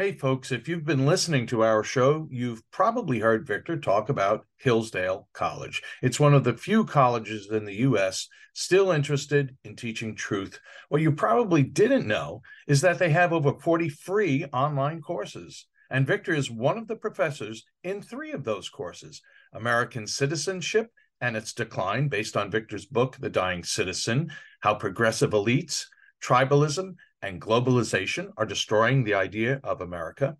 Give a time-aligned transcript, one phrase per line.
[0.00, 4.46] Hey, folks, if you've been listening to our show, you've probably heard Victor talk about
[4.56, 5.82] Hillsdale College.
[6.00, 8.26] It's one of the few colleges in the U.S.
[8.54, 10.58] still interested in teaching truth.
[10.88, 15.66] What you probably didn't know is that they have over 40 free online courses.
[15.90, 19.20] And Victor is one of the professors in three of those courses
[19.52, 20.90] American Citizenship
[21.20, 25.84] and Its Decline, based on Victor's book, The Dying Citizen How Progressive Elites,
[26.22, 30.36] Tribalism, and globalization are destroying the idea of America,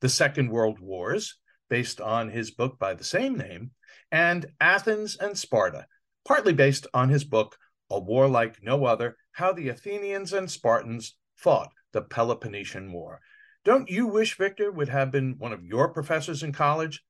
[0.00, 3.70] the Second World Wars, based on his book by the same name,
[4.10, 5.86] and Athens and Sparta,
[6.26, 7.56] partly based on his book,
[7.90, 13.20] A War Like No Other How the Athenians and Spartans Fought the Peloponnesian War.
[13.64, 17.02] Don't you wish Victor would have been one of your professors in college?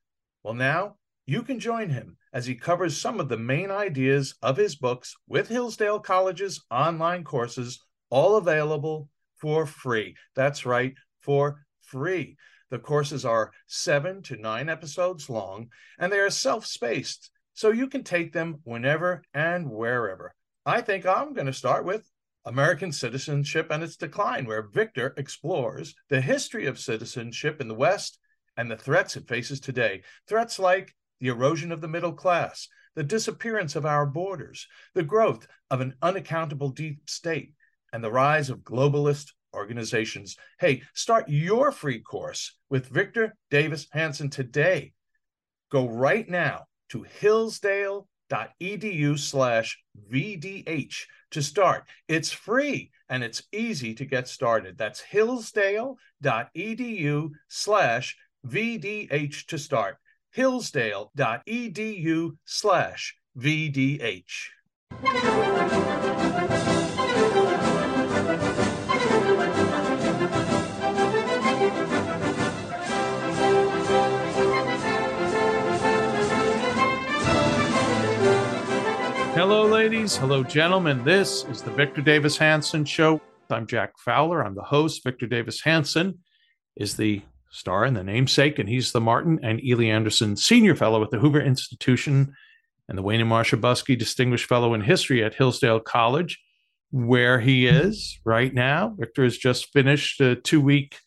[0.42, 0.96] Well, now
[1.26, 5.14] you can join him as he covers some of the main ideas of his books
[5.26, 10.16] with Hillsdale College's online courses all available for free.
[10.34, 12.36] That's right, for free.
[12.70, 17.88] The courses are seven to nine episodes long, and they are self spaced, so you
[17.88, 20.34] can take them whenever and wherever.
[20.66, 22.10] I think I'm going to start with
[22.44, 28.18] American Citizenship and Its Decline, where Victor explores the history of citizenship in the West
[28.56, 30.02] and the threats it faces today.
[30.26, 35.46] Threats like the erosion of the middle class, the disappearance of our borders, the growth
[35.70, 37.54] of an unaccountable deep state,
[37.92, 40.36] and the rise of globalist organizations.
[40.60, 44.92] Hey, start your free course with Victor Davis Hanson today.
[45.70, 51.84] Go right now to hillsdale.edu slash VDH to start.
[52.08, 54.76] It's free and it's easy to get started.
[54.78, 59.96] That's hillsdale.edu slash VDH to start.
[60.30, 64.50] hillsdale.edu slash VDH.
[79.88, 80.18] Ladies.
[80.18, 81.02] Hello, gentlemen.
[81.02, 83.22] This is the Victor Davis Hanson Show.
[83.48, 84.44] I'm Jack Fowler.
[84.44, 85.02] I'm the host.
[85.02, 86.18] Victor Davis Hanson
[86.76, 91.02] is the star and the namesake, and he's the Martin and Illie Anderson Senior Fellow
[91.02, 92.34] at the Hoover Institution
[92.86, 96.38] and the Wayne and Marcia Buske Distinguished Fellow in History at Hillsdale College,
[96.90, 98.94] where he is right now.
[98.98, 100.98] Victor has just finished a two week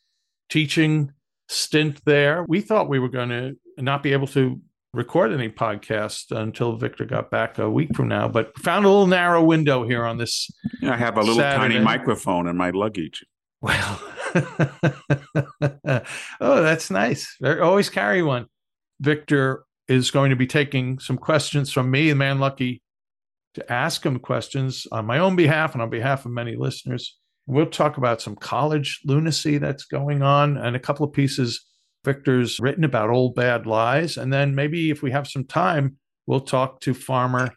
[0.49, 1.11] teaching
[1.49, 2.45] stint there.
[2.47, 4.59] We thought we were going to not be able to
[4.93, 9.07] record any podcast until Victor got back a week from now, but found a little
[9.07, 10.49] narrow window here on this.
[10.83, 11.75] I have a little Saturday.
[11.75, 13.23] tiny microphone in my luggage.
[13.61, 14.01] Well,
[16.41, 17.37] oh, that's nice.
[17.43, 18.47] Always carry one.
[18.99, 22.81] Victor is going to be taking some questions from me, the man lucky
[23.53, 27.17] to ask him questions on my own behalf and on behalf of many listeners.
[27.47, 31.65] We'll talk about some college lunacy that's going on and a couple of pieces
[32.03, 34.17] Victor's written about old bad lies.
[34.17, 37.51] And then maybe if we have some time, we'll talk to Farmer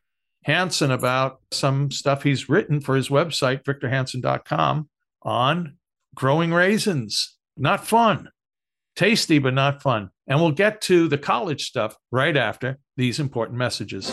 [0.44, 4.88] Hanson about some stuff he's written for his website, victorhanson.com,
[5.22, 5.77] on
[6.15, 7.37] growing raisins.
[7.56, 8.28] Not fun,
[8.94, 10.10] tasty, but not fun.
[10.27, 14.10] And we'll get to the college stuff right after these important messages.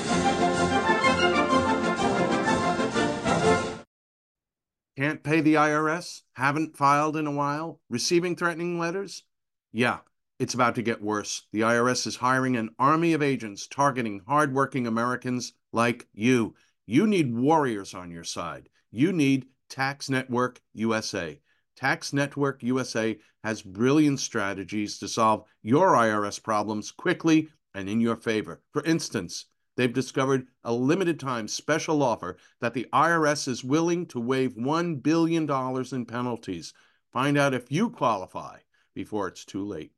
[4.97, 6.21] Can't pay the IRS?
[6.33, 7.79] Haven't filed in a while?
[7.89, 9.23] Receiving threatening letters?
[9.71, 9.99] Yeah,
[10.41, 11.43] it's about to get worse.
[11.51, 16.55] The IRS is hiring an army of agents targeting hardworking Americans like you.
[16.87, 18.67] You need warriors on your side.
[18.89, 21.39] You need Tax Network USA.
[21.75, 28.15] Tax Network USA has brilliant strategies to solve your IRS problems quickly and in your
[28.15, 28.63] favor.
[28.71, 29.45] For instance,
[29.77, 35.03] they've discovered a limited time special offer that the IRS is willing to waive $1
[35.03, 35.47] billion
[35.91, 36.73] in penalties.
[37.13, 38.57] Find out if you qualify
[38.95, 39.91] before it's too late.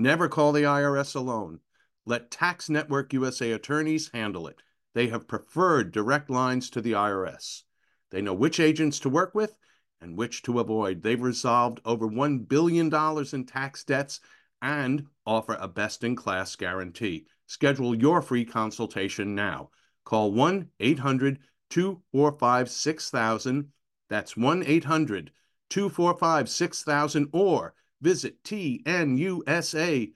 [0.00, 1.58] Never call the IRS alone.
[2.06, 4.62] Let Tax Network USA attorneys handle it.
[4.94, 7.64] They have preferred direct lines to the IRS.
[8.10, 9.58] They know which agents to work with
[10.00, 11.02] and which to avoid.
[11.02, 14.20] They've resolved over $1 billion in tax debts
[14.62, 17.26] and offer a best in class guarantee.
[17.48, 19.70] Schedule your free consultation now.
[20.04, 21.40] Call 1 800
[21.70, 23.72] 245 6000.
[24.08, 25.32] That's 1 800
[25.70, 30.12] 245 6000 or visit tnusa.com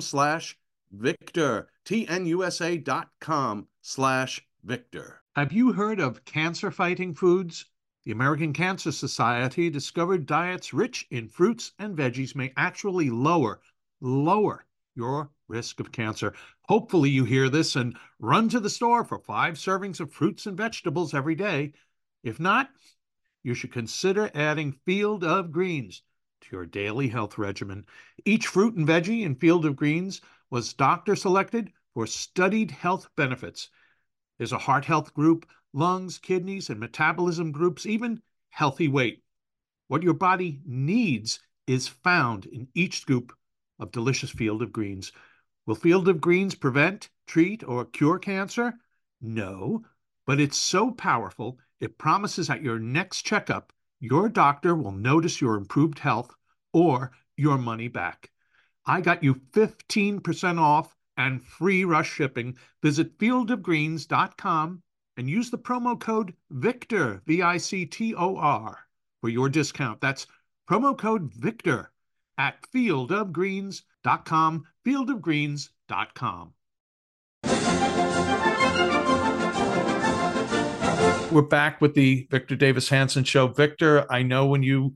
[0.00, 0.58] slash
[0.90, 1.68] victor.
[1.84, 5.22] tnusa.com slash victor.
[5.36, 7.66] Have you heard of cancer fighting foods?
[8.04, 13.60] The American Cancer Society discovered diets rich in fruits and veggies may actually lower,
[14.00, 14.64] lower
[14.94, 16.32] your risk of cancer.
[16.62, 20.56] Hopefully, you hear this and run to the store for five servings of fruits and
[20.56, 21.72] vegetables every day.
[22.22, 22.70] If not,
[23.42, 26.02] you should consider adding Field of Greens.
[26.40, 27.84] To your daily health regimen.
[28.24, 30.20] Each fruit and veggie in Field of Greens
[30.50, 33.70] was doctor selected for studied health benefits.
[34.38, 39.22] There's a heart health group, lungs, kidneys, and metabolism groups, even healthy weight.
[39.88, 43.32] What your body needs is found in each scoop
[43.78, 45.12] of delicious Field of Greens.
[45.66, 48.74] Will Field of Greens prevent, treat, or cure cancer?
[49.20, 49.84] No,
[50.26, 55.56] but it's so powerful, it promises at your next checkup, your doctor will notice your
[55.56, 56.34] improved health
[56.72, 58.30] or your money back.
[58.86, 62.56] I got you 15% off and free rush shipping.
[62.82, 64.82] Visit fieldofgreens.com
[65.16, 68.78] and use the promo code VICTOR, V I C T O R,
[69.20, 70.00] for your discount.
[70.00, 70.26] That's
[70.70, 71.90] promo code VICTOR
[72.38, 76.54] at fieldofgreens.com, fieldofgreens.com.
[81.30, 83.48] We're back with the Victor Davis Hanson show.
[83.48, 84.94] Victor, I know when you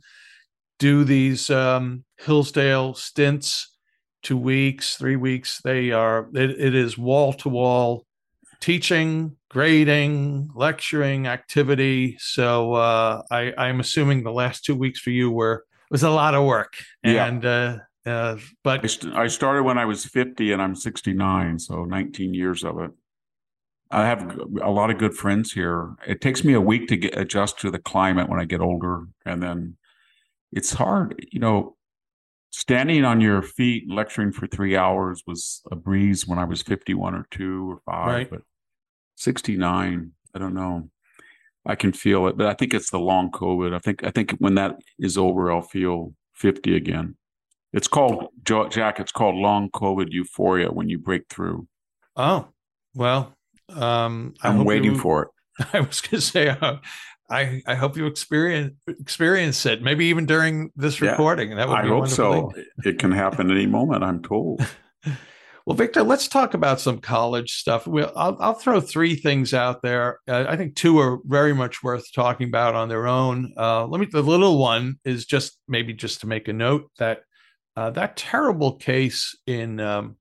[0.78, 3.76] do these um, Hillsdale stints,
[4.22, 8.06] two weeks, three weeks, they are, it, it is wall to wall
[8.60, 12.16] teaching, grading, lecturing, activity.
[12.18, 16.34] So uh, I, I'm assuming the last two weeks for you were was a lot
[16.34, 16.72] of work.
[17.04, 17.78] And yeah.
[18.06, 21.84] uh, uh, but I, st- I, started when I was 50 and I'm 69, so
[21.84, 22.90] 19 years of it.
[23.92, 25.94] I have a lot of good friends here.
[26.06, 29.06] It takes me a week to get adjust to the climate when I get older,
[29.26, 29.76] and then
[30.50, 31.26] it's hard.
[31.30, 31.76] You know,
[32.50, 37.14] standing on your feet lecturing for three hours was a breeze when I was 51
[37.14, 38.30] or two or five, right.
[38.30, 38.42] but
[39.16, 40.88] 69, I don't know.
[41.66, 43.74] I can feel it, but I think it's the long COVID.
[43.74, 47.16] I think I think when that is over, I'll feel 50 again.
[47.72, 49.00] It's called Jack.
[49.00, 51.68] It's called long COVID euphoria when you break through.
[52.16, 52.48] Oh,
[52.94, 53.36] well,
[53.74, 55.66] um, I'm waiting you, for it.
[55.72, 56.76] I was going to say, uh,
[57.30, 59.82] I I hope you experience experience it.
[59.82, 61.56] Maybe even during this yeah, recording.
[61.56, 62.50] That would I hope so.
[62.50, 62.64] Thing.
[62.84, 64.04] It can happen any moment.
[64.04, 64.60] I'm told.
[65.66, 67.86] well, Victor, let's talk about some college stuff.
[67.86, 70.18] We'll, I'll, I'll throw three things out there.
[70.28, 73.52] Uh, I think two are very much worth talking about on their own.
[73.56, 74.06] Uh, let me.
[74.10, 77.20] The little one is just maybe just to make a note that
[77.76, 80.16] uh, that terrible case in um,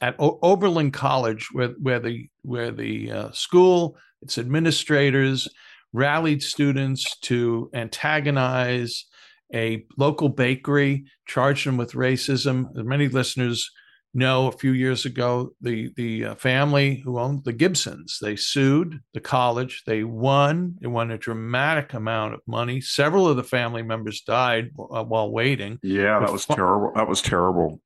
[0.00, 5.48] at o- Oberlin College, where where the where the uh, school, its administrators
[5.92, 9.06] rallied students to antagonize
[9.54, 12.76] a local bakery, charged them with racism.
[12.76, 13.70] As many listeners
[14.12, 19.00] know, a few years ago, the the uh, family who owned the Gibsons they sued
[19.14, 19.82] the college.
[19.86, 20.76] They won.
[20.80, 22.80] They won a dramatic amount of money.
[22.80, 25.78] Several of the family members died uh, while waiting.
[25.82, 26.92] Yeah, that was terrible.
[26.94, 27.80] That was terrible.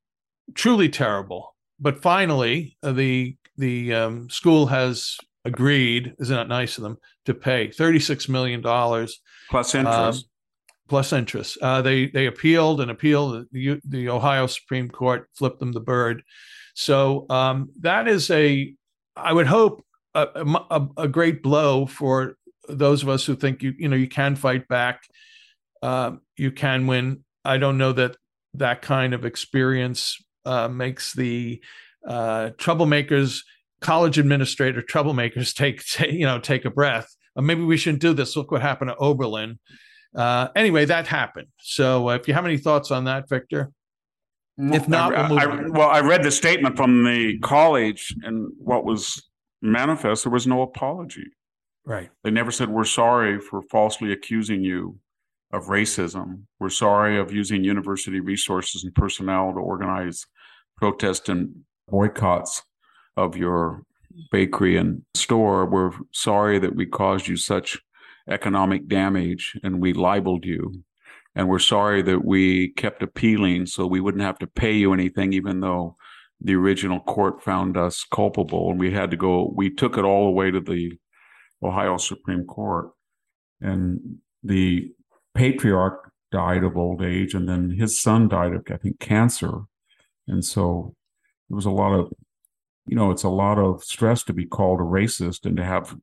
[0.53, 6.13] Truly terrible but finally, uh, the the um, school has agreed.
[6.19, 9.19] Isn't that nice of them to pay thirty six million dollars
[9.49, 10.23] plus interest?
[10.23, 10.29] Um,
[10.87, 11.57] plus interest.
[11.61, 13.47] Uh, they they appealed and appealed.
[13.51, 16.23] The, the Ohio Supreme Court flipped them the bird.
[16.73, 18.73] So um, that is a,
[19.15, 20.27] I would hope, a,
[20.69, 22.35] a, a, great blow for
[22.67, 25.01] those of us who think you you know you can fight back,
[25.81, 27.23] uh, you can win.
[27.45, 28.17] I don't know that
[28.55, 31.61] that kind of experience uh, makes the
[32.07, 33.39] uh, troublemakers,
[33.79, 37.15] college administrator troublemakers take, take, you know take a breath.
[37.35, 38.35] Uh, maybe we shouldn't do this.
[38.35, 39.59] Look what happened to Oberlin.
[40.15, 41.47] Uh, anyway, that happened.
[41.59, 43.71] So, uh, if you have any thoughts on that, Victor.
[44.57, 48.85] If not, I, we'll, I, well, I read the statement from the college, and what
[48.85, 49.23] was
[49.61, 51.25] manifest, there was no apology.
[51.85, 52.09] Right.
[52.23, 54.99] They never said, We're sorry for falsely accusing you
[55.51, 56.43] of racism.
[56.59, 60.25] We're sorry of using university resources and personnel to organize
[60.81, 61.53] protests and
[61.87, 62.63] boycotts
[63.15, 63.83] of your
[64.31, 65.65] bakery and store.
[65.65, 67.79] We're sorry that we caused you such
[68.27, 70.83] economic damage and we libeled you.
[71.35, 75.31] And we're sorry that we kept appealing so we wouldn't have to pay you anything,
[75.31, 75.95] even though
[76.41, 78.71] the original court found us culpable.
[78.71, 80.97] And we had to go, we took it all the way to the
[81.63, 82.89] Ohio Supreme Court.
[83.61, 84.91] And the
[85.35, 89.61] patriarch died of old age, and then his son died of, I think, cancer.
[90.27, 90.93] And so
[91.49, 92.11] there was a lot of,
[92.85, 95.95] you know, it's a lot of stress to be called a racist and to have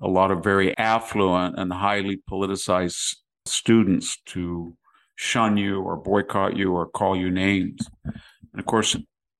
[0.00, 4.76] a lot of very affluent and highly politicized students to
[5.16, 7.88] shun you or boycott you or call you names.
[8.04, 8.96] And of course,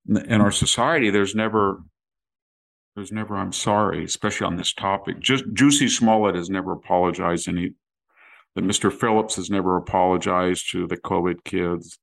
[0.08, 1.82] in our society, there's never
[2.94, 5.18] there's never I'm sorry, especially on this topic.
[5.18, 7.72] Just Jussie Smollett has never apologized any
[8.54, 8.92] that Mr.
[8.92, 11.98] Phillips has never apologized to the COVID kids.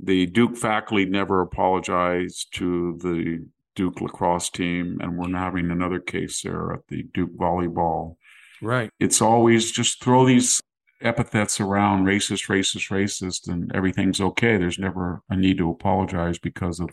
[0.00, 6.42] The Duke faculty never apologized to the Duke lacrosse team, and we're having another case
[6.42, 8.16] there at the Duke volleyball.
[8.62, 8.90] Right.
[8.98, 10.60] It's always just throw these
[11.00, 14.56] epithets around racist, racist, racist, and everything's okay.
[14.56, 16.90] There's never a need to apologize because of,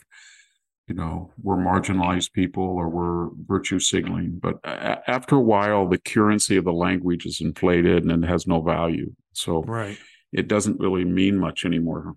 [0.87, 4.37] you know, we're marginalized people or we're virtue signaling.
[4.39, 8.45] But a- after a while, the currency of the language is inflated and it has
[8.45, 9.11] no value.
[9.33, 9.97] So Right.
[10.31, 12.15] it doesn't really mean much anymore.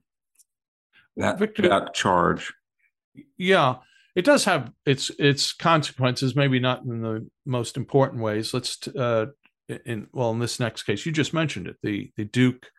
[1.19, 2.53] That Victor- that charge.
[3.37, 3.77] Yeah,
[4.15, 6.37] it does have its its consequences.
[6.37, 8.55] Maybe not in the most important ways.
[8.55, 9.27] Let's uh,
[9.85, 11.77] in well in this next case, you just mentioned it.
[11.83, 12.71] The the Duke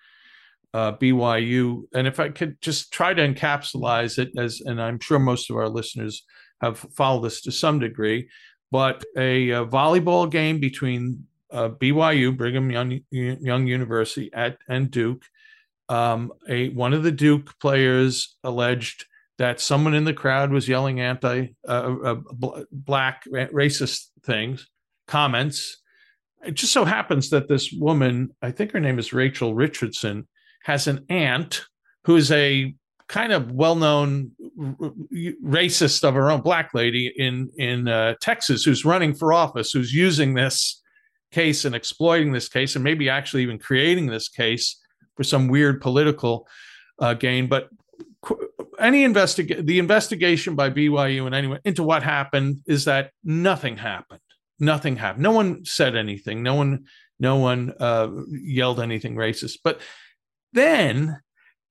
[0.74, 5.19] uh, BYU, and if I could just try to encapsulate it as, and I'm sure
[5.19, 6.24] most of our listeners
[6.62, 8.29] have followed this to some degree,
[8.72, 15.24] but a, uh volleyball game between uh, BYU, Brigham Young Young University, at and Duke.
[15.89, 19.05] Um, a one of the Duke players alleged
[19.39, 24.67] that someone in the crowd was yelling anti uh, uh, bl- black racist things,
[25.08, 25.77] comments.
[26.46, 30.27] It just so happens that this woman, I think her name is Rachel Richardson,
[30.63, 31.65] has an aunt
[32.03, 32.75] who is a
[33.08, 34.31] kind of well-known
[35.43, 39.93] racist of her own, black lady in in uh, Texas, who's running for office, who's
[39.93, 40.81] using this
[41.31, 44.79] case and exploiting this case, and maybe actually even creating this case
[45.19, 46.47] for some weird political
[46.97, 47.47] uh, gain.
[47.47, 47.67] But
[48.79, 54.21] any investigate the investigation by BYU and anyone into what happened is that nothing happened.
[54.61, 55.23] Nothing happened.
[55.23, 56.41] No one said anything.
[56.41, 56.85] No one,
[57.19, 59.57] no one uh, yelled anything racist.
[59.61, 59.81] But
[60.53, 61.19] then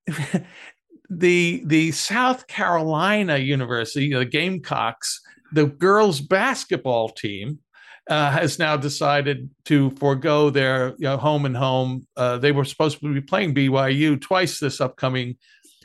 [1.08, 7.60] the the South Carolina University, the Gamecocks, the girls basketball team
[8.08, 12.06] uh, has now decided to forego their you know, home and home.
[12.16, 15.36] Uh, they were supposed to be playing BYU twice this upcoming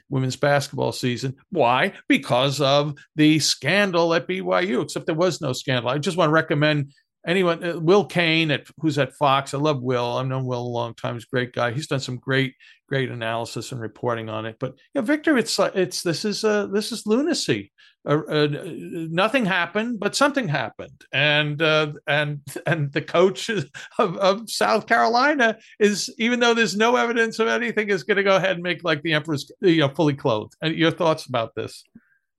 [0.09, 1.35] women's basketball season.
[1.49, 1.93] Why?
[2.07, 5.89] Because of the scandal at BYU, except there was no scandal.
[5.89, 6.93] I just want to recommend
[7.25, 9.53] anyone, uh, Will Cain, at, who's at Fox.
[9.53, 10.17] I love Will.
[10.17, 11.15] I've known Will a long time.
[11.15, 11.71] He's a great guy.
[11.71, 12.55] He's done some great,
[12.87, 14.57] great analysis and reporting on it.
[14.59, 17.71] But yeah, Victor, it's like it's this is uh, this is lunacy.
[18.05, 24.49] Uh, uh, nothing happened, but something happened, and uh, and and the coach of, of
[24.49, 28.51] South Carolina is, even though there's no evidence of anything, is going to go ahead
[28.51, 30.55] and make like the emperor's, you know, fully clothed.
[30.61, 31.83] And your thoughts about this?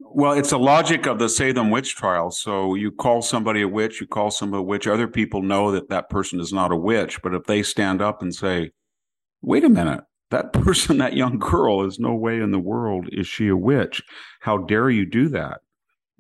[0.07, 2.31] Well, it's a logic of the Salem witch trial.
[2.31, 4.87] So you call somebody a witch, you call somebody a witch.
[4.87, 7.21] Other people know that that person is not a witch.
[7.23, 8.71] But if they stand up and say,
[9.43, 13.27] wait a minute, that person, that young girl, is no way in the world is
[13.27, 14.03] she a witch.
[14.41, 15.61] How dare you do that?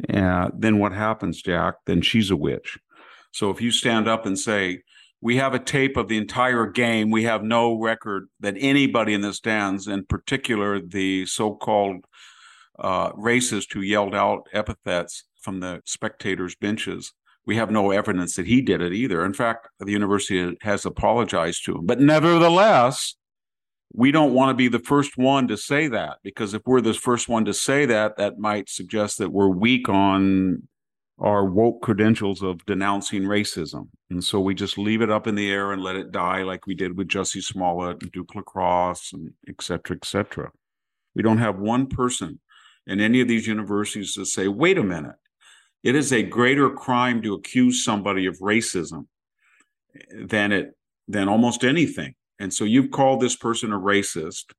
[0.08, 1.74] Then what happens, Jack?
[1.86, 2.78] Then she's a witch.
[3.32, 4.82] So if you stand up and say,
[5.20, 9.22] we have a tape of the entire game, we have no record that anybody in
[9.22, 12.04] the stands, in particular the so called
[12.78, 17.12] uh, racist who yelled out epithets from the spectators' benches.
[17.46, 19.24] We have no evidence that he did it either.
[19.24, 21.86] In fact, the university has apologized to him.
[21.86, 23.16] But nevertheless,
[23.92, 26.94] we don't want to be the first one to say that because if we're the
[26.94, 30.66] first one to say that, that might suggest that we're weak on
[31.20, 33.88] our woke credentials of denouncing racism.
[34.10, 36.66] And so we just leave it up in the air and let it die like
[36.66, 40.50] we did with Jussie Smollett and Duke Lacrosse and et cetera, et cetera.
[41.14, 42.40] We don't have one person
[42.86, 45.16] in any of these universities to say, wait a minute,
[45.82, 49.06] it is a greater crime to accuse somebody of racism
[50.14, 50.76] than it
[51.06, 52.14] than almost anything.
[52.38, 54.52] And so you've called this person a racist.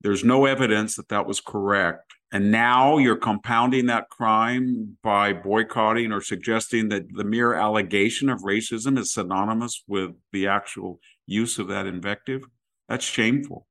[0.00, 2.12] There's no evidence that that was correct.
[2.32, 8.40] And now you're compounding that crime by boycotting or suggesting that the mere allegation of
[8.40, 12.42] racism is synonymous with the actual use of that invective.
[12.88, 13.67] That's shameful.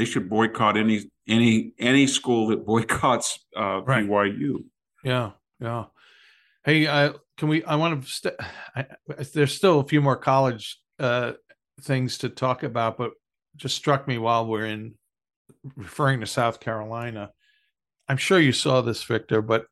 [0.00, 4.06] They should boycott any any any school that boycotts uh, Right.
[4.08, 4.64] BYU.
[5.04, 5.84] Yeah, yeah.
[6.64, 7.62] Hey, uh, can we?
[7.64, 8.10] I want to.
[8.10, 8.34] St-
[8.74, 8.86] I,
[9.34, 11.32] there's still a few more college uh,
[11.82, 13.10] things to talk about, but
[13.56, 14.94] just struck me while we're in
[15.76, 17.32] referring to South Carolina.
[18.08, 19.66] I'm sure you saw this, Victor, but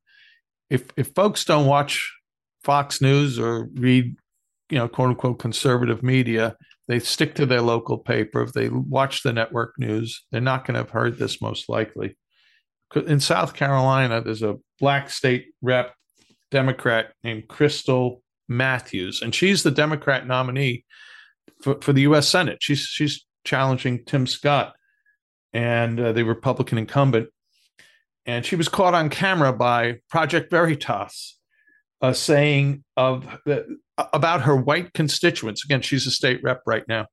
[0.68, 2.14] if if folks don't watch
[2.64, 4.14] Fox News or read,
[4.68, 6.54] you know, quote unquote conservative media,
[6.88, 8.42] they stick to their local paper.
[8.42, 12.16] If they watch the network news, they're not going to have heard this most likely.
[13.06, 15.94] In South Carolina, there's a black state rep
[16.50, 20.86] Democrat named Krystle Matthews, and she's the Democrat nominee
[21.62, 22.26] for, for the U.S.
[22.26, 22.58] Senate.
[22.62, 24.74] She's she's challenging Tim Scott
[25.52, 27.28] and uh, the Republican incumbent,
[28.24, 31.37] and she was caught on camera by Project Veritas
[32.00, 35.64] uh, saying of the, about her white constituents.
[35.64, 37.06] Again, she's a state rep right now.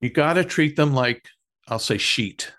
[0.00, 1.28] You got to treat them like
[1.68, 2.52] I'll say sheet,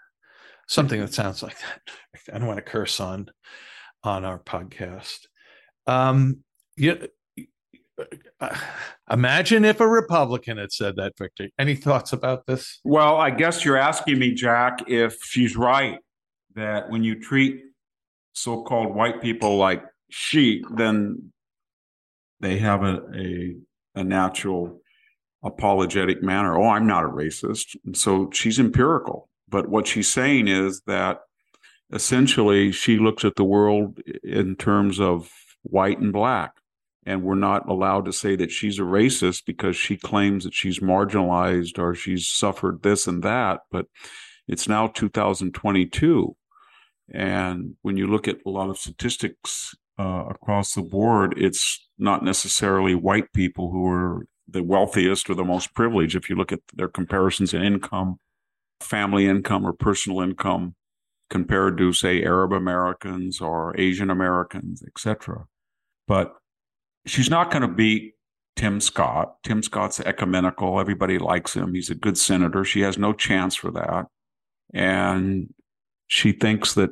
[0.68, 2.34] something that sounds like that.
[2.34, 3.30] I don't want to curse on
[4.04, 5.20] on our podcast.
[5.88, 6.44] Um,
[6.76, 7.08] you,
[8.40, 8.58] uh,
[9.12, 11.50] imagine if a Republican had said that, Victor.
[11.60, 12.80] Any thoughts about this?
[12.84, 16.00] Well, I guess you're asking me, Jack, if she's right
[16.56, 17.64] that when you treat
[18.34, 21.32] so-called white people like sheep, then
[22.40, 23.56] they have a, a,
[23.96, 24.82] a natural
[25.44, 26.58] apologetic manner.
[26.58, 27.76] Oh, I'm not a racist.
[27.86, 29.30] And so she's empirical.
[29.48, 31.20] But what she's saying is that
[31.92, 35.30] essentially she looks at the world in terms of
[35.64, 36.54] white and black.
[37.06, 40.80] And we're not allowed to say that she's a racist because she claims that she's
[40.80, 43.62] marginalized or she's suffered this and that.
[43.72, 43.88] But
[44.48, 46.36] it's now 2022.
[47.14, 52.24] And when you look at a lot of statistics uh, across the board, it's not
[52.24, 56.16] necessarily white people who are the wealthiest or the most privileged.
[56.16, 58.18] If you look at their comparisons in income,
[58.80, 60.76] family income, or personal income,
[61.30, 65.46] compared to, say, Arab Americans or Asian Americans, etc.
[66.08, 66.34] But
[67.06, 68.16] she's not going to beat
[68.56, 69.36] Tim Scott.
[69.44, 70.80] Tim Scott's ecumenical.
[70.80, 71.76] Everybody likes him.
[71.76, 72.66] He's a good senator.
[72.66, 74.08] She has no chance for that.
[74.74, 75.54] And
[76.08, 76.90] she thinks that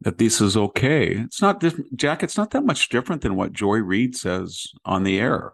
[0.00, 1.08] that this is okay.
[1.16, 1.62] It's not
[1.94, 2.22] Jack.
[2.22, 5.52] It's not that much different than what Joy Reid says on the air.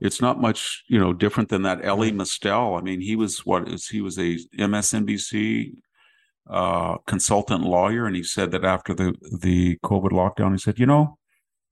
[0.00, 2.76] It's not much, you know, different than that Elie Mystal.
[2.76, 5.72] I mean, he was what is he was a MSNBC
[6.48, 10.86] uh, consultant lawyer, and he said that after the the COVID lockdown, he said, you
[10.86, 11.18] know,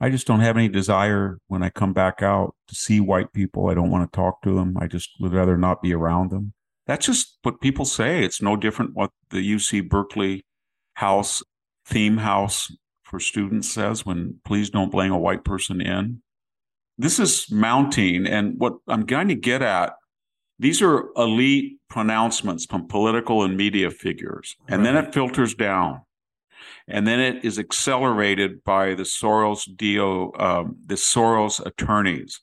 [0.01, 3.69] I just don't have any desire when I come back out to see white people.
[3.69, 4.77] I don't want to talk to them.
[4.79, 6.53] I just would rather not be around them.
[6.87, 8.25] That's just what people say.
[8.25, 10.45] It's no different what the UC Berkeley
[10.95, 11.43] house
[11.87, 12.73] theme house
[13.03, 16.23] for students says when please don't bring a white person in.
[16.97, 18.27] This is mounting.
[18.27, 19.95] And what I'm going to get at,
[20.59, 24.57] these are elite pronouncements from political and media figures.
[24.69, 24.93] And right.
[24.93, 26.03] then it filters down.
[26.87, 32.41] And then it is accelerated by the Soros Dio, um, the Soros attorneys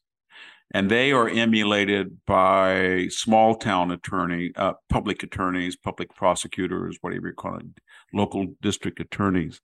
[0.74, 7.34] and they are emulated by small town attorney, uh, public attorneys, public prosecutors, whatever you
[7.34, 7.66] call it,
[8.14, 9.60] local district attorneys.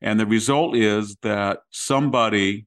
[0.00, 2.66] And the result is that somebody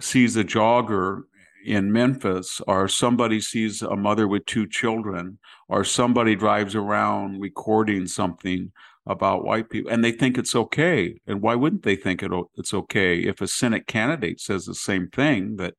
[0.00, 1.22] sees a jogger
[1.64, 8.06] in Memphis, or somebody sees a mother with two children, or somebody drives around recording
[8.06, 8.70] something
[9.06, 11.18] about white people, and they think it's okay.
[11.26, 15.08] And why wouldn't they think it, it's okay if a Senate candidate says the same
[15.08, 15.74] thing that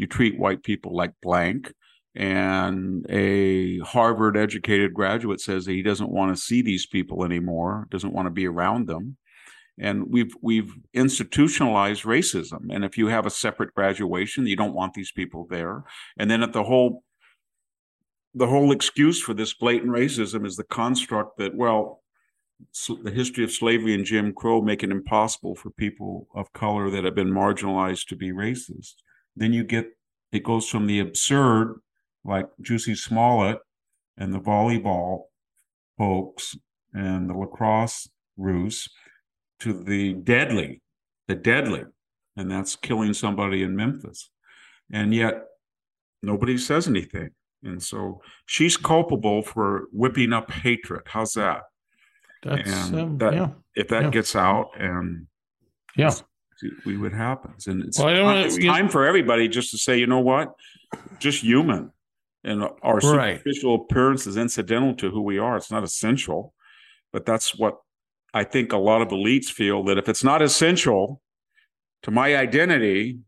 [0.00, 1.72] you treat white people like blank.
[2.16, 7.86] And a harvard educated graduate says that he doesn't want to see these people anymore
[7.90, 9.16] doesn't want to be around them.
[9.78, 12.74] And we've we've institutionalized racism.
[12.74, 15.84] And if you have a separate graduation you don't want these people there.
[16.18, 17.04] And then at the whole
[18.34, 22.02] the whole excuse for this blatant racism is the construct that well
[23.02, 27.04] the history of slavery and jim crow make it impossible for people of color that
[27.04, 28.96] have been marginalized to be racist
[29.40, 29.88] then you get
[30.30, 31.80] it goes from the absurd,
[32.24, 33.58] like Jussie Smollett
[34.16, 35.22] and the volleyball
[35.98, 36.56] folks
[36.92, 38.88] and the lacrosse ruse,
[39.60, 40.82] to the deadly,
[41.26, 41.84] the deadly,
[42.36, 44.30] and that's killing somebody in Memphis.
[44.92, 45.46] And yet
[46.22, 47.30] nobody says anything.
[47.62, 51.02] And so she's culpable for whipping up hatred.
[51.06, 51.62] How's that?
[52.42, 54.10] That's, and um, that, yeah, if that yeah.
[54.10, 55.26] gets out and
[55.96, 56.12] yeah,
[56.84, 57.66] we what happens.
[57.66, 60.52] And it's, well, time, it's time for everybody just to say, you know what,
[61.18, 61.92] just human.
[62.42, 63.84] And our superficial right.
[63.84, 65.56] appearance is incidental to who we are.
[65.56, 66.54] It's not essential.
[67.12, 67.78] But that's what
[68.32, 71.20] I think a lot of elites feel that if it's not essential
[72.02, 73.18] to my identity,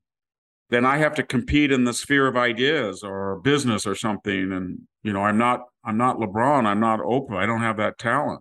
[0.71, 4.53] then I have to compete in the sphere of ideas or business or something.
[4.53, 6.65] And you know, I'm not I'm not LeBron.
[6.65, 7.37] I'm not Oprah.
[7.37, 8.41] I don't have that talent.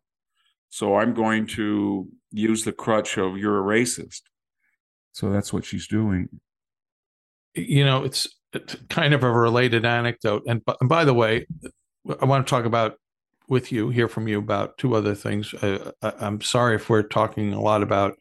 [0.69, 4.21] So I'm going to use the crutch of you're a racist.
[5.13, 6.29] So that's what she's doing.
[7.53, 8.27] You know, it's,
[8.89, 10.43] kind of a related anecdote.
[10.45, 11.47] And, and by the way,
[12.19, 12.95] I want to talk about
[13.47, 15.53] with you, hear from you about two other things.
[15.61, 18.17] I, am sorry if we're talking a lot about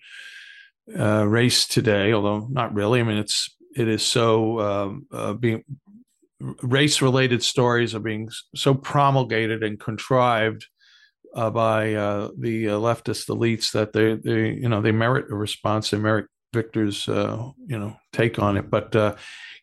[0.99, 3.01] uh, race today, although not really.
[3.01, 5.65] I mean, it's it is so um, uh, being
[6.63, 10.67] race related stories are being so promulgated and contrived
[11.35, 15.35] uh, by uh, the uh, leftist elites that they they you know they merit a
[15.35, 15.91] response.
[15.91, 19.15] They merit Victor's uh, you know take on it, but uh,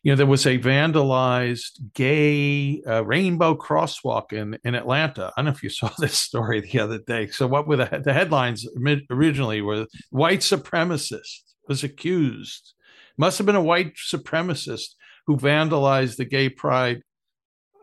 [0.02, 5.32] you know there was a vandalized gay uh, rainbow crosswalk in in Atlanta.
[5.36, 7.28] I don't know if you saw this story the other day.
[7.28, 8.66] So what were the the headlines
[9.10, 12.74] originally were white supremacist was accused.
[13.16, 14.94] Must have been a white supremacist
[15.26, 17.02] who vandalized the gay pride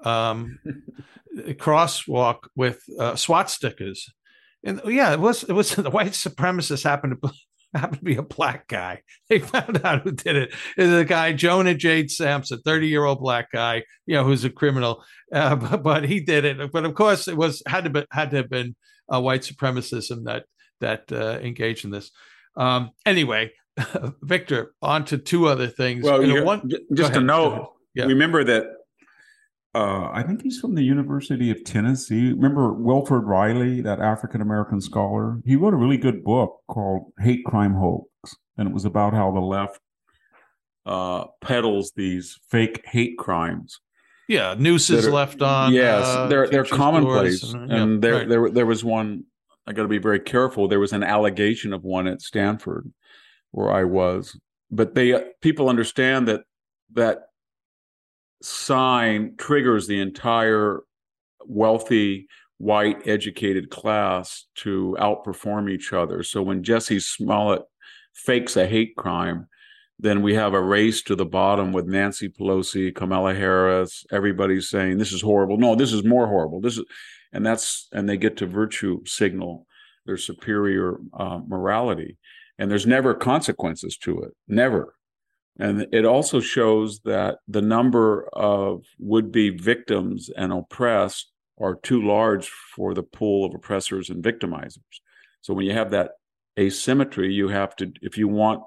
[0.04, 0.60] um,
[1.36, 4.10] crosswalk with uh, SWAT stickers.
[4.64, 7.32] And yeah, it was it was the white supremacists happened to
[7.76, 9.02] happened to be a black guy.
[9.30, 10.54] They found out who did it.
[10.78, 10.84] it.
[10.84, 14.50] Is a guy Jonah Jade Sampson, thirty year old black guy, you know, who's a
[14.50, 16.72] criminal, uh, but, but, he did it.
[16.72, 18.76] But of course, it was had to be, had to have been
[19.10, 20.46] a white supremacism that
[20.82, 22.12] that uh, engaged in this.
[22.56, 23.52] Um, anyway,
[24.22, 26.04] Victor, on to two other things.
[26.04, 28.06] Well, you know, one, just to note, yeah.
[28.06, 28.68] remember that
[29.76, 32.32] uh, I think he's from the University of Tennessee.
[32.32, 35.42] Remember Wilfred Reilly, that African American scholar?
[35.46, 38.08] He wrote a really good book called Hate Crime Hoax,
[38.58, 39.82] and it was about how the left
[40.86, 43.82] uh, peddles these fake hate crimes.
[44.30, 45.74] Yeah, nooses are, left on.
[45.74, 48.30] Yes, uh, they're they're commonplace, and, and yeah, there right.
[48.30, 49.26] there there was one.
[49.68, 50.70] I got to be very careful.
[50.70, 52.94] There was an allegation of one at Stanford,
[53.52, 54.40] where I was,
[54.72, 56.44] but they people understand that
[56.94, 57.24] that
[58.46, 60.82] sign triggers the entire
[61.46, 62.28] wealthy
[62.58, 66.24] white educated class to outperform each other.
[66.24, 67.64] So when Jussie Smollett
[68.14, 69.48] fakes a hate crime,
[70.00, 74.98] then we have a race to the bottom with Nancy Pelosi, Kamala Harris, everybody's saying
[74.98, 75.58] this is horrible.
[75.58, 76.62] No, this is more horrible.
[76.62, 76.86] This is,
[77.34, 79.66] and that's, and they get to virtue signal
[80.06, 82.18] their superior uh, morality.
[82.58, 84.96] And there's never consequences to it, never.
[85.58, 92.06] And it also shows that the number of would be victims and oppressed are too
[92.06, 94.80] large for the pool of oppressors and victimizers.
[95.42, 96.12] So when you have that
[96.60, 98.64] asymmetry, you have to, if you want,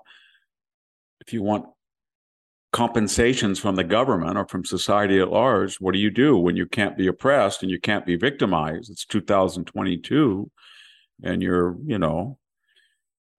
[1.20, 1.66] if you want
[2.72, 6.64] compensations from the government or from society at large, what do you do when you
[6.64, 8.90] can't be oppressed and you can't be victimized?
[8.90, 10.51] It's 2022
[11.22, 12.38] and you're, you know,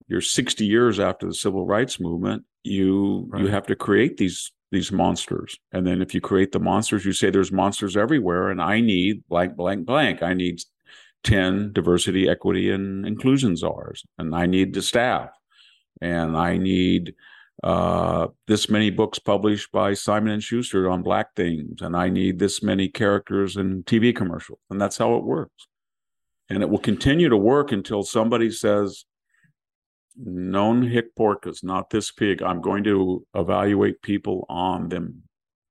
[0.08, 3.42] you're 60 years after the civil rights movement you right.
[3.42, 5.58] you have to create these these monsters.
[5.72, 9.24] And then if you create the monsters you say there's monsters everywhere and i need
[9.28, 10.22] blank blank blank.
[10.22, 10.62] I need
[11.24, 14.04] 10 diversity equity and inclusion czars.
[14.18, 15.30] And i need the staff.
[16.02, 17.16] And i need
[17.62, 21.82] uh, this many books published by simon and schuster on black things.
[21.82, 24.60] And i need this many characters in tv commercials.
[24.70, 25.68] And that's how it works.
[26.50, 29.06] And it will continue to work until somebody says
[30.20, 32.42] non hic porcus, not this pig.
[32.42, 35.24] I'm going to evaluate people on them,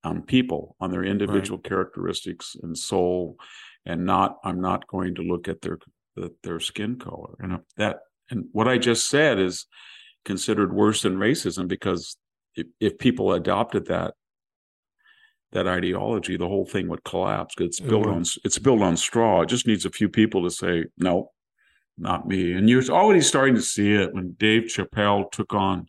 [0.05, 1.69] on people, on their individual right.
[1.69, 3.37] characteristics and soul,
[3.85, 4.39] and not.
[4.45, 5.79] I'm not going to look at their
[6.43, 7.35] their skin color.
[7.39, 9.67] And that and what I just said is
[10.25, 12.17] considered worse than racism because
[12.55, 14.15] if, if people adopted that
[15.53, 17.55] that ideology, the whole thing would collapse.
[17.59, 19.43] It's built on it's built on straw.
[19.43, 21.31] It just needs a few people to say no
[21.99, 22.53] not me.
[22.53, 25.89] And you're already starting to see it when Dave Chappelle took on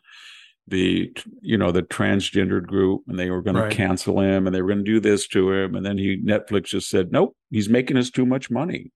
[0.70, 3.70] the you know the transgendered group and they were going right.
[3.70, 6.22] to cancel him and they were going to do this to him and then he
[6.22, 8.92] Netflix just said nope he's making us too much money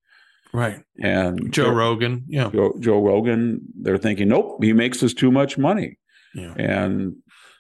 [0.53, 5.31] right and Joe Rogan yeah Joe, Joe Rogan they're thinking nope he makes us too
[5.31, 5.97] much money
[6.35, 6.53] yeah.
[6.57, 7.15] and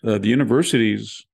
[0.05, 1.25] uh, the universities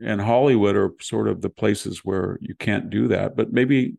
[0.00, 3.96] and Hollywood are sort of the places where you can't do that but maybe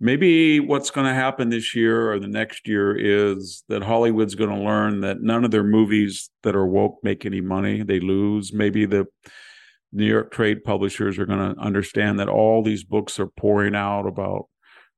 [0.00, 4.50] maybe what's going to happen this year or the next year is that Hollywood's going
[4.50, 7.82] to learn that none of their movies that are woke make any money.
[7.82, 8.52] They lose.
[8.52, 9.06] Maybe the
[9.92, 14.06] New York trade publishers are going to understand that all these books are pouring out
[14.06, 14.46] about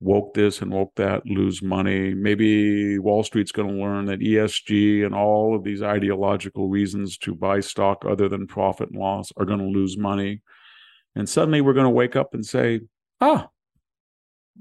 [0.00, 2.12] woke this and woke that lose money.
[2.14, 7.34] Maybe Wall Street's going to learn that ESG and all of these ideological reasons to
[7.34, 10.42] buy stock other than profit and loss are going to lose money.
[11.14, 12.80] And suddenly we're going to wake up and say,
[13.20, 13.48] ah,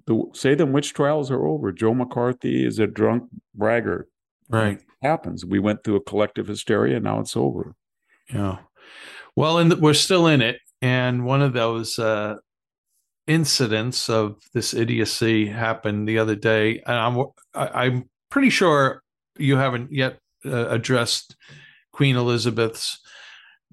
[0.05, 1.71] the Salem witch trials are over.
[1.71, 3.23] Joe McCarthy is a drunk
[3.53, 4.09] braggart.
[4.49, 4.77] Right.
[4.77, 5.45] It happens.
[5.45, 6.99] We went through a collective hysteria.
[6.99, 7.75] Now it's over.
[8.33, 8.57] Yeah.
[9.35, 10.59] Well, and we're still in it.
[10.81, 12.37] And one of those uh,
[13.27, 16.81] incidents of this idiocy happened the other day.
[16.85, 19.03] And I'm, I'm pretty sure
[19.37, 21.35] you haven't yet uh, addressed
[21.91, 22.99] Queen Elizabeth's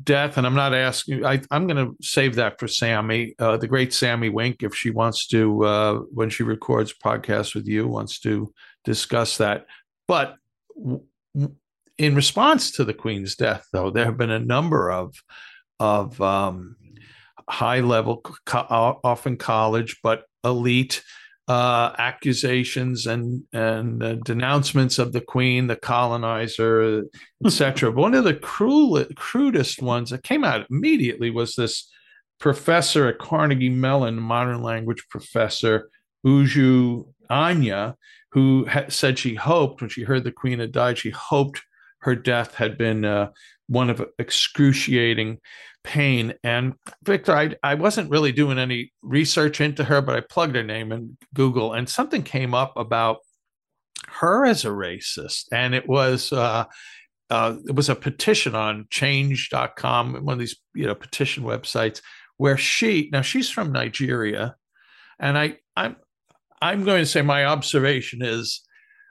[0.03, 1.25] death, and I'm not asking.
[1.25, 4.91] I, am going to save that for Sami, uh, the great Sami Winc, if she
[4.91, 8.53] wants to, uh, when she records podcasts with you, wants to
[8.85, 9.67] discuss that.
[10.07, 10.37] But
[10.77, 11.03] w-
[11.99, 15.15] in response to the Queen's death, though, there have been a number of
[15.81, 16.77] of um,
[17.49, 21.03] high level, co- often college, but elite
[21.49, 27.05] uh, accusations and and uh, denouncements of the queen, the colonizer,
[27.45, 27.91] etc.
[27.93, 31.91] but One of the cruel, crudest ones that came out immediately was this
[32.39, 35.89] professor at Carnegie Mellon, modern language professor
[36.27, 37.97] Uju Anya,
[38.33, 41.63] who ha- said she hoped when she heard the queen had died, she hoped
[42.01, 43.31] her death had been uh,
[43.69, 45.39] one of excruciating
[45.85, 46.35] pain.
[46.43, 50.63] And Victor, I, I wasn't really doing any research into her, but I plugged her
[50.63, 53.19] name in Google and something came up about
[54.09, 55.47] her as a racist.
[55.53, 56.65] And it was, uh,
[57.31, 62.01] uh, it was a petition on change.com, one of these you know petition websites,
[62.39, 64.57] where she now she's from Nigeria,
[65.19, 65.97] and I I'm
[66.63, 68.63] I'm going to say my observation is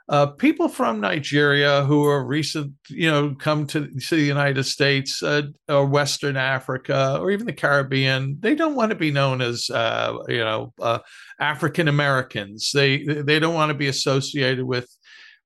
[0.10, 5.22] uh, people from Nigeria who are recent, you know, come to, to the United States
[5.22, 9.70] uh, or Western Africa or even the Caribbean, they don't want to be known as,
[9.70, 11.00] uh, you know, uh,
[11.40, 12.72] African Americans.
[12.74, 14.90] They they don't want to be associated with,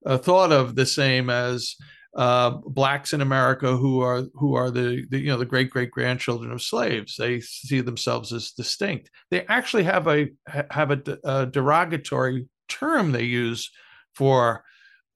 [0.06, 1.76] uh, thought of the same as
[2.16, 5.90] uh, blacks in America who are who are the, the you know the great great
[5.90, 7.16] grandchildren of slaves.
[7.18, 9.10] They see themselves as distinct.
[9.32, 10.28] They actually have a
[10.70, 13.72] have a, a derogatory term they use
[14.14, 14.64] for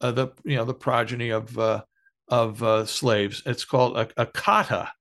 [0.01, 1.83] uh, the you know the progeny of uh,
[2.27, 3.41] of uh, slaves.
[3.45, 4.91] It's called a, a kata.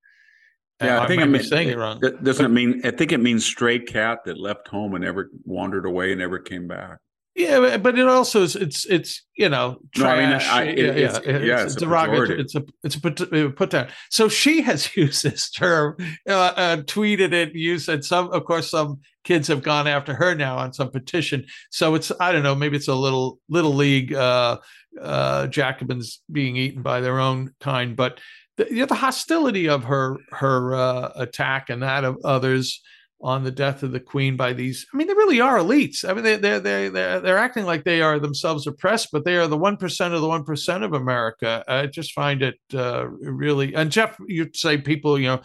[0.82, 2.00] Yeah, I, I think I'm saying it wrong.
[2.22, 2.80] Doesn't it mean?
[2.84, 6.38] I think it means stray cat that left home and never wandered away and never
[6.38, 6.98] came back.
[7.34, 10.18] Yeah, but it also is it's it's you know trash.
[10.50, 12.40] No, I mean, I, it, yeah, it's, yeah, yeah, it's, it's, a derogatory.
[12.40, 13.88] It's a it's a put, put down.
[14.10, 15.96] So she has used this term,
[16.28, 18.04] uh, uh, tweeted it, used it.
[18.04, 21.44] Some, of course, some kids have gone after her now on some petition.
[21.70, 24.58] So it's I don't know, maybe it's a little little league uh,
[25.02, 28.20] uh, Jacobins being eaten by their own kind, but
[28.58, 32.80] the, you know, the hostility of her her uh, attack and that of others
[33.20, 36.08] on the death of the queen by these i mean they really are elites.
[36.08, 39.36] I mean they, they're, they're, they're, they're acting like they are themselves oppressed but they
[39.36, 41.64] are the 1% of the 1% of america.
[41.66, 45.40] I just find it uh, really and jeff you'd say people you know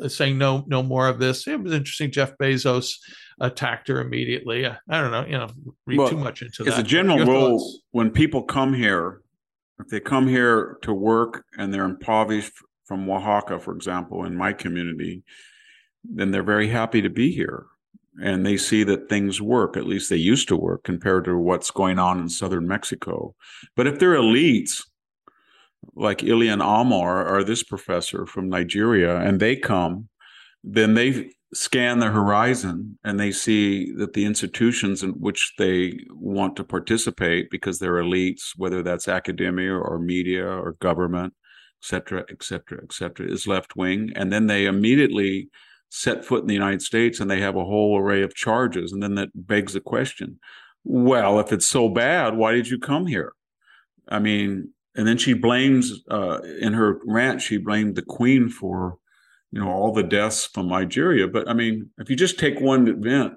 [0.00, 1.46] uh, saying no no more of this.
[1.46, 2.10] It was interesting.
[2.10, 2.94] Jeff bezos
[3.40, 4.66] attacked her immediately.
[4.66, 5.48] I don't know you know
[5.86, 7.78] read well, too much into that as a general Your rule thoughts?
[7.92, 9.20] when people come here
[9.78, 12.52] if they come here to work and they're impoverished
[12.84, 15.22] from oaxaca for example in my community
[16.04, 17.66] then they're very happy to be here.
[18.22, 21.70] And they see that things work at least they used to work compared to what's
[21.70, 23.34] going on in southern mexico.
[23.74, 24.82] But if they're elites
[25.96, 30.08] like Ilhan Omar or this professor from Nigeria and they come
[30.62, 36.56] then they scan the horizon and they see that the institutions in which they want
[36.56, 41.34] to participate because they're elites whether that's academia or media or government
[41.82, 44.12] et cetera et cetera et cetera is left wing.
[44.14, 45.48] And then they immediately
[45.94, 48.92] set foot in the United States and they have a whole array of charges.
[48.92, 50.38] And then that begs the question
[50.84, 53.34] well, if it's so bad, why did you come here?
[54.08, 58.96] I mean, and then she blames, uh, in her rant, she blamed the queen for,
[59.52, 61.28] you know, all the deaths from Nigeria.
[61.28, 63.34] But I mean, if you just take one event,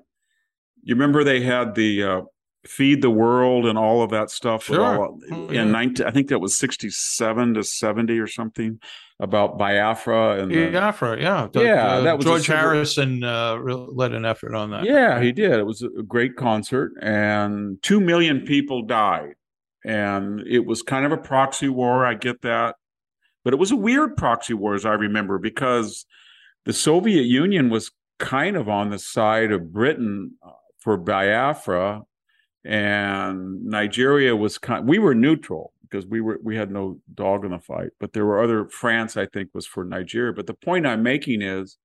[0.82, 2.22] you remember they had the uh,
[2.68, 4.64] feed the world and all of that stuff.
[4.64, 4.82] Sure.
[4.82, 8.80] All, oh, in 19, I think that was 67 to 70 or something
[9.20, 14.26] about Biafra and the, Biafra, yeah, the, yeah, that was George Harrison uh, led an
[14.26, 14.84] effort on that.
[14.84, 15.54] Yeah, he did.
[15.54, 19.36] It was a great concert, and two million people died,
[19.86, 22.06] and it was kind of a proxy war.
[22.06, 22.76] I get that,
[23.46, 26.06] but it was a weird proxy war, as I remember, because
[26.66, 32.04] the Soviet Union was kind of on the side of Britain uh, for Biafra,
[32.66, 34.88] and Nigeria was kind.
[34.88, 37.92] We were neutral because we were we had no dog in the fight.
[38.00, 40.34] But there were other France, I think, was for Nigeria.
[40.34, 41.78] But the point I'm making is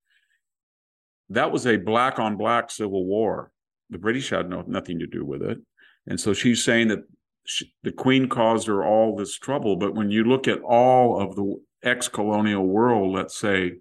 [1.29, 3.53] that was a black on black civil war.
[3.91, 5.59] The British had no nothing to do with it,
[6.07, 7.01] and so she's saying that
[7.45, 9.77] she, the Queen caused her all this trouble.
[9.77, 13.75] But when you look at all of the ex-colonial world, let's say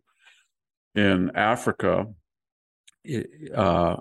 [0.96, 2.08] in Africa
[3.56, 3.98] uh,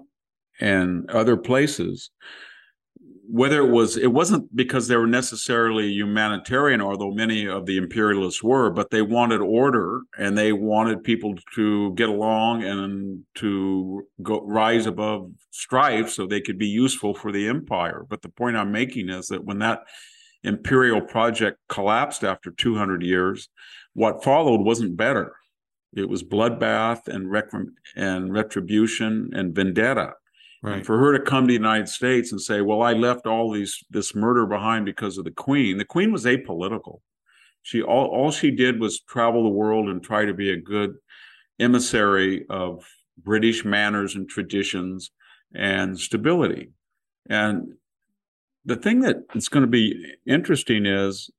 [0.61, 2.11] and other places,
[3.31, 8.43] whether it was it wasn't because they were necessarily humanitarian although many of the imperialists
[8.43, 14.41] were but they wanted order and they wanted people to get along and to go
[14.47, 18.05] rise above strife so they could be useful for the empire.
[18.09, 19.81] But the point i'm making is that when that
[20.43, 23.51] imperial project collapsed after 200 years
[23.93, 25.35] what followed wasn't better.
[25.97, 27.51] It was bloodbath and, rec-
[27.97, 30.13] and retribution and vendetta
[30.61, 30.85] Right.
[30.85, 33.85] for her to come to the United States and say, "Well, I left all these
[33.91, 37.01] this murder behind because of the Queen." The Queen was apolitical.
[37.63, 40.97] She all all she did was travel the world and try to be a good
[41.61, 42.85] emissary of
[43.17, 45.11] British manners and traditions
[45.55, 46.71] and stability.
[47.29, 47.75] And
[48.65, 51.31] the thing that is going to be interesting is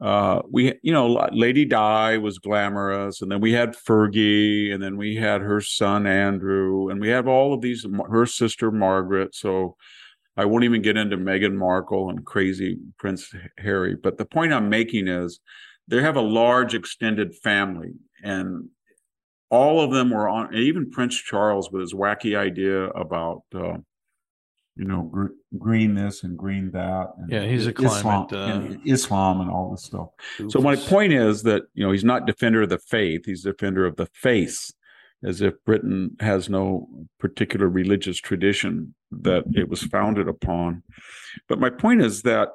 [0.00, 4.96] uh, we, you know, Lady Di was glamorous, and then we had Fergie, and then
[4.96, 9.34] we had her son Andrew, and we have all of these, her sister Margaret.
[9.34, 9.76] So
[10.36, 13.94] I won't even get into Meghan Markle and crazy Prince Harry.
[13.94, 15.40] But the point I'm making is
[15.86, 18.68] they have a large extended family, and
[19.50, 23.76] all of them were on, even Prince Charles with his wacky idea about uh,
[24.76, 25.26] you know, gr-
[25.58, 27.08] green this and green that.
[27.18, 28.32] And yeah, he's a Islam, climate.
[28.32, 30.08] Uh, and Islam and all this stuff.
[30.48, 33.86] So my point is that you know he's not defender of the faith; he's defender
[33.86, 34.72] of the face,
[35.22, 36.88] as if Britain has no
[37.20, 40.82] particular religious tradition that it was founded upon.
[41.48, 42.48] But my point is that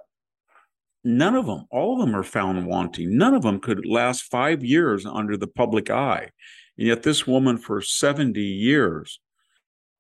[1.06, 3.18] none of them, all of them, are found wanting.
[3.18, 6.32] None of them could last five years under the public eye,
[6.78, 9.22] and yet this woman for seventy years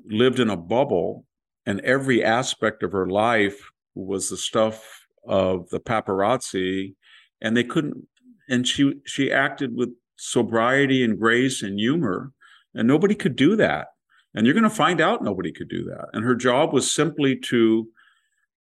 [0.05, 1.25] lived in a bubble,
[1.65, 6.95] and every aspect of her life was the stuff of the paparazzi
[7.41, 8.07] and they couldn't
[8.47, 12.33] and she she acted with sobriety and grace and humor
[12.73, 13.87] and nobody could do that.
[14.33, 16.09] And you're going to find out nobody could do that.
[16.13, 17.87] And her job was simply to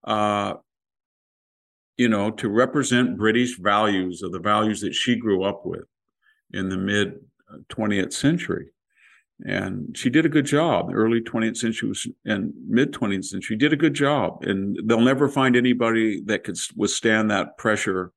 [0.03, 0.53] uh
[1.97, 5.85] you know to represent british values or the values that she grew up with
[6.53, 7.15] in the mid
[7.69, 8.67] 20th century
[9.45, 10.89] and she did a good job.
[10.91, 15.29] Early 20th century was, and mid 20th century did a good job, and they'll never
[15.29, 18.11] find anybody that could withstand that pressure.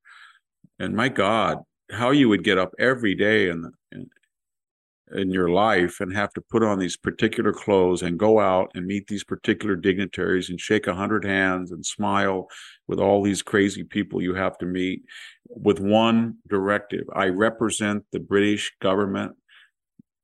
[0.78, 1.58] And my God,
[1.90, 4.08] how you would get up every day in, in
[5.12, 8.86] in your life and have to put on these particular clothes and go out and
[8.86, 12.48] meet these particular dignitaries and shake a hundred hands and smile
[12.86, 15.02] with all these crazy people you have to meet
[15.48, 17.04] with one directive.
[17.14, 19.32] I represent the British government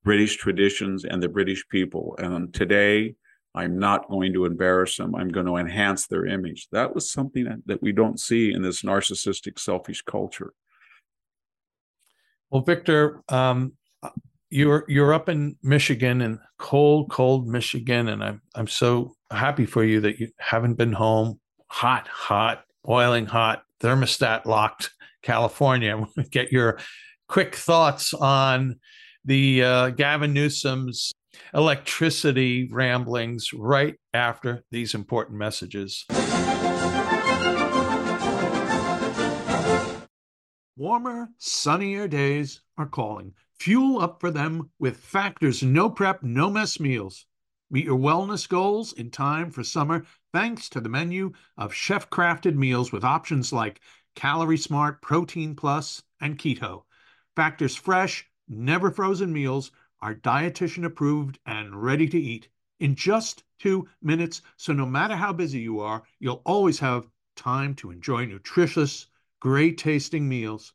[0.07, 2.14] British traditions and the British people.
[2.21, 3.16] And today,
[3.57, 5.16] I'm not going to embarrass them.
[5.16, 6.69] I'm going to enhance their image.
[6.71, 10.53] That was something that, we don't see in this narcissistic, selfish culture.
[12.51, 13.73] Well, Victor, um,
[14.49, 19.83] you're you're up in Michigan in cold, cold Michigan, and I'm I'm so happy for
[19.83, 21.40] you that you haven't been home.
[21.66, 24.92] Hot, hot, boiling hot, thermostat locked
[25.23, 26.01] California.
[26.31, 26.79] Get your
[27.27, 28.77] quick thoughts on
[29.26, 31.12] the uh, Gavin Newsom's
[31.52, 36.06] electricity ramblings right after these important messages.
[40.76, 43.32] Warmer, sunnier days are calling.
[43.58, 47.26] Fuel up for them with Factor's no prep, no mess meals.
[47.70, 52.54] Meet your wellness goals in time for summer thanks to the menu of chef crafted
[52.54, 53.80] meals with options like
[54.14, 56.82] Calorie Smart, Protein Plus, and Keto.
[57.34, 63.88] Factor's fresh, never frozen meals are dietitian approved and ready to eat in just two
[64.02, 64.42] minutes.
[64.56, 69.06] So, no matter how busy you are, you'll always have time to enjoy nutritious,
[69.40, 70.72] great tasting meals.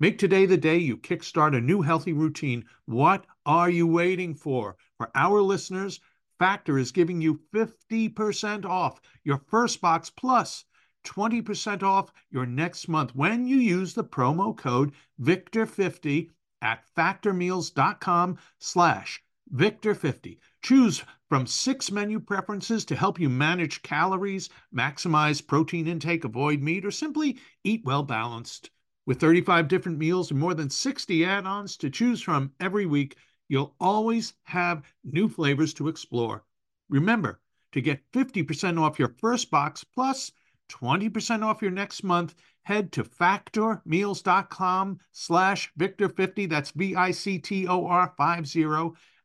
[0.00, 2.64] Make today the day you kickstart a new healthy routine.
[2.86, 4.76] What are you waiting for?
[4.96, 6.00] For our listeners,
[6.38, 10.64] Factor is giving you 50% off your first box plus
[11.04, 16.30] 20% off your next month when you use the promo code VICTOR50
[16.62, 19.22] at factormeals.com slash
[19.54, 20.38] Victor50.
[20.62, 26.84] Choose from six menu preferences to help you manage calories, maximize protein intake, avoid meat,
[26.84, 28.70] or simply eat well balanced.
[29.06, 33.16] With 35 different meals and more than 60 add ons to choose from every week,
[33.48, 36.44] you'll always have new flavors to explore.
[36.88, 37.40] Remember
[37.72, 40.32] to get 50% off your first box plus
[40.68, 42.34] 20% off your next month
[42.68, 48.64] head to factormeals.com slash victor50 that's v-i-c-t-o-r 50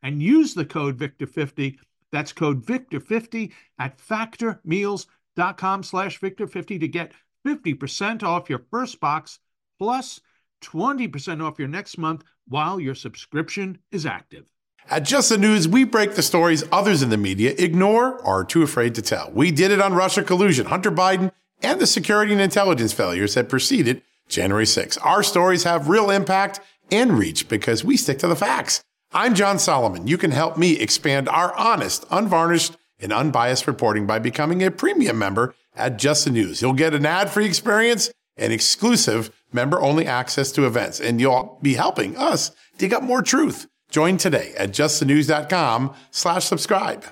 [0.01, 1.77] and use the code victor50
[2.09, 7.11] that's code victor50 at factormeals.com slash victor50 to get
[7.45, 9.39] 50% off your first box
[9.77, 10.21] plus
[10.61, 14.49] 20% off your next month while your subscription is active
[14.89, 18.43] at Just the News, we break the stories others in the media ignore or are
[18.43, 19.31] too afraid to tell.
[19.33, 21.31] We did it on Russia collusion, Hunter Biden,
[21.63, 24.97] and the security and intelligence failures that preceded January 6.
[24.97, 26.59] Our stories have real impact
[26.91, 28.83] and reach because we stick to the facts.
[29.11, 30.07] I'm John Solomon.
[30.07, 35.17] You can help me expand our honest, unvarnished, and unbiased reporting by becoming a premium
[35.17, 36.61] member at Just the News.
[36.61, 42.17] You'll get an ad-free experience and exclusive member-only access to events, and you'll be helping
[42.17, 43.67] us dig up more truth.
[43.91, 47.05] Join today at justthenews.com slash subscribe.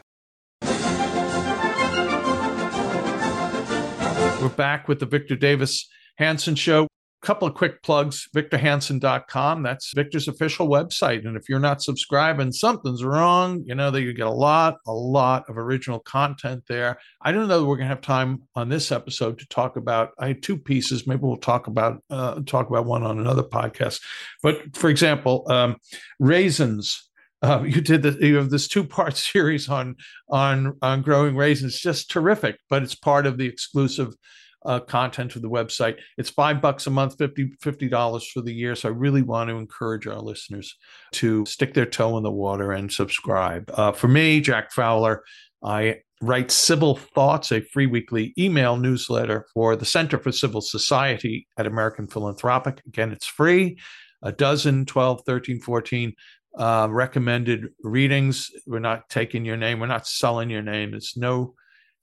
[4.42, 6.86] We're back with the Victor Davis Hanson Show.
[6.86, 9.62] A couple of quick plugs victorhanson.com.
[9.62, 11.28] That's Victor's official website.
[11.28, 13.64] And if you're not subscribing, something's wrong.
[13.68, 16.98] You know that you get a lot, a lot of original content there.
[17.22, 20.10] I don't know that we're going to have time on this episode to talk about.
[20.18, 21.06] I had two pieces.
[21.06, 24.02] Maybe we'll talk about uh, talk about one on another podcast.
[24.42, 25.76] But for example, um,
[26.18, 27.11] raisins.
[27.42, 29.96] Uh, you did the, you have this two part series on
[30.30, 32.58] on on growing raisins, just terrific.
[32.70, 34.14] But it's part of the exclusive
[34.66, 35.98] uh, content of the website.
[36.18, 38.76] It's five bucks a month, 50 dollars for the year.
[38.76, 40.76] So I really want to encourage our listeners
[41.14, 43.70] to stick their toe in the water and subscribe.
[43.74, 45.24] Uh, for me, Jack Fowler,
[45.64, 51.48] I write Civil Thoughts, a free weekly email newsletter for the Center for Civil Society
[51.58, 52.82] at American Philanthropic.
[52.88, 53.78] Again, it's free.
[54.24, 56.14] A dozen, 12, 13, 14
[56.58, 58.52] uh, recommended readings.
[58.66, 59.80] We're not taking your name.
[59.80, 60.94] We're not selling your name.
[60.94, 61.56] It's no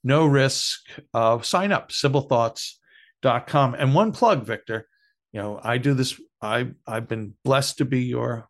[0.05, 0.80] no risk.
[1.12, 3.74] Uh, sign up, civilthoughts.com.
[3.74, 4.86] And one plug, Victor.
[5.32, 6.20] You know, I do this.
[6.40, 8.49] I I've been blessed to be your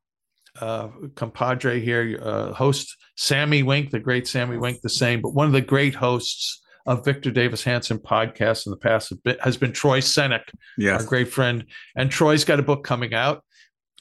[0.61, 5.46] uh, compadre here, uh, host Sami Winc, the great Sami Winc, the same, but one
[5.46, 10.01] of the great hosts of Victor Davis Hanson podcast in the past has been Troy
[10.01, 10.44] Senik,
[10.78, 11.01] yes.
[11.01, 11.66] our great friend.
[11.96, 13.44] And Troy's got a book coming out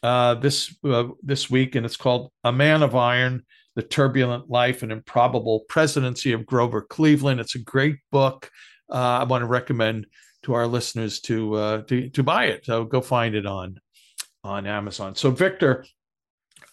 [0.03, 3.43] uh, this uh, this week, and it's called "A Man of Iron:
[3.75, 8.49] The Turbulent Life and Improbable Presidency of Grover Cleveland." It's a great book.
[8.89, 10.07] Uh, I want to recommend
[10.43, 12.65] to our listeners to, uh, to to buy it.
[12.65, 13.79] So go find it on
[14.43, 15.15] on Amazon.
[15.15, 15.85] So Victor,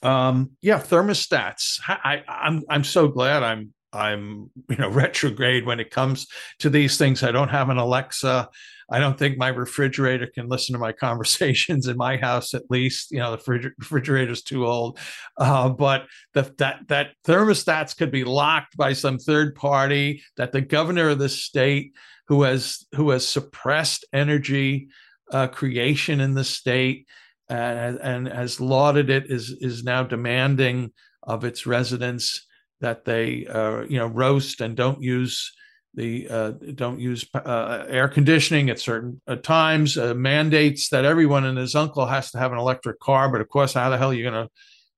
[0.03, 1.81] um, yeah, thermostats.
[1.89, 6.27] I, I'm I'm so glad I'm I'm you know retrograde when it comes
[6.61, 7.23] to these things.
[7.23, 8.49] I don't have an Alexa.
[8.91, 12.55] I don't think my refrigerator can listen to my conversations in my house.
[12.55, 14.99] At least you know the refrigerator's too old.
[15.39, 20.23] Uh, but the, that that thermostats could be locked by some third party.
[20.37, 21.93] That the governor of the state
[22.29, 24.89] who has who has suppressed energy
[25.31, 27.07] uh, creation in the state
[27.49, 30.93] and, and has lauded it is is now demanding
[31.23, 32.47] of its residents
[32.85, 35.53] that they uh, you know roast and don't use
[35.95, 41.47] the uh, don't use uh, air conditioning at certain uh, times uh, mandates that everyone
[41.47, 44.11] and his uncle has to have an electric car but of course how the hell
[44.11, 44.51] are you going to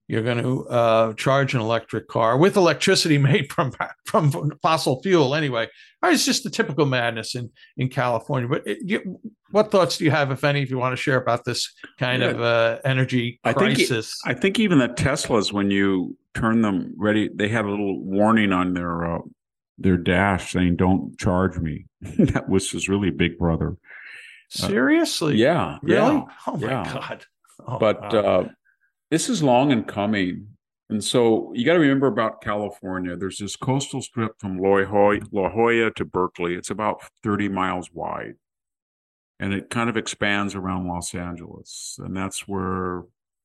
[0.09, 3.73] you're going to uh, charge an electric car with electricity made from
[4.05, 5.69] from fossil fuel anyway.
[6.05, 8.49] It's just the typical madness in in California.
[8.49, 11.17] But it, you, what thoughts do you have, if any, if you want to share
[11.17, 12.29] about this kind yeah.
[12.31, 14.19] of uh, energy crisis?
[14.25, 17.71] I think, I think even the Teslas, when you turn them ready, they have a
[17.71, 19.19] little warning on their uh,
[19.79, 23.77] their dash saying "Don't charge me." that was his really big brother.
[24.49, 25.35] Seriously?
[25.35, 25.79] Uh, yeah.
[25.83, 26.15] Really?
[26.15, 26.93] Yeah, oh my yeah.
[26.93, 27.27] god.
[27.67, 28.09] Oh, but wow.
[28.09, 28.49] Uh,
[29.11, 30.49] this is long in coming.
[30.89, 33.17] And so you got to remember about California.
[33.17, 36.55] There's this coastal strip from La Jolla, La Jolla to Berkeley.
[36.55, 38.35] It's about 30 miles wide.
[39.39, 41.99] And it kind of expands around Los Angeles.
[42.03, 43.03] And that's where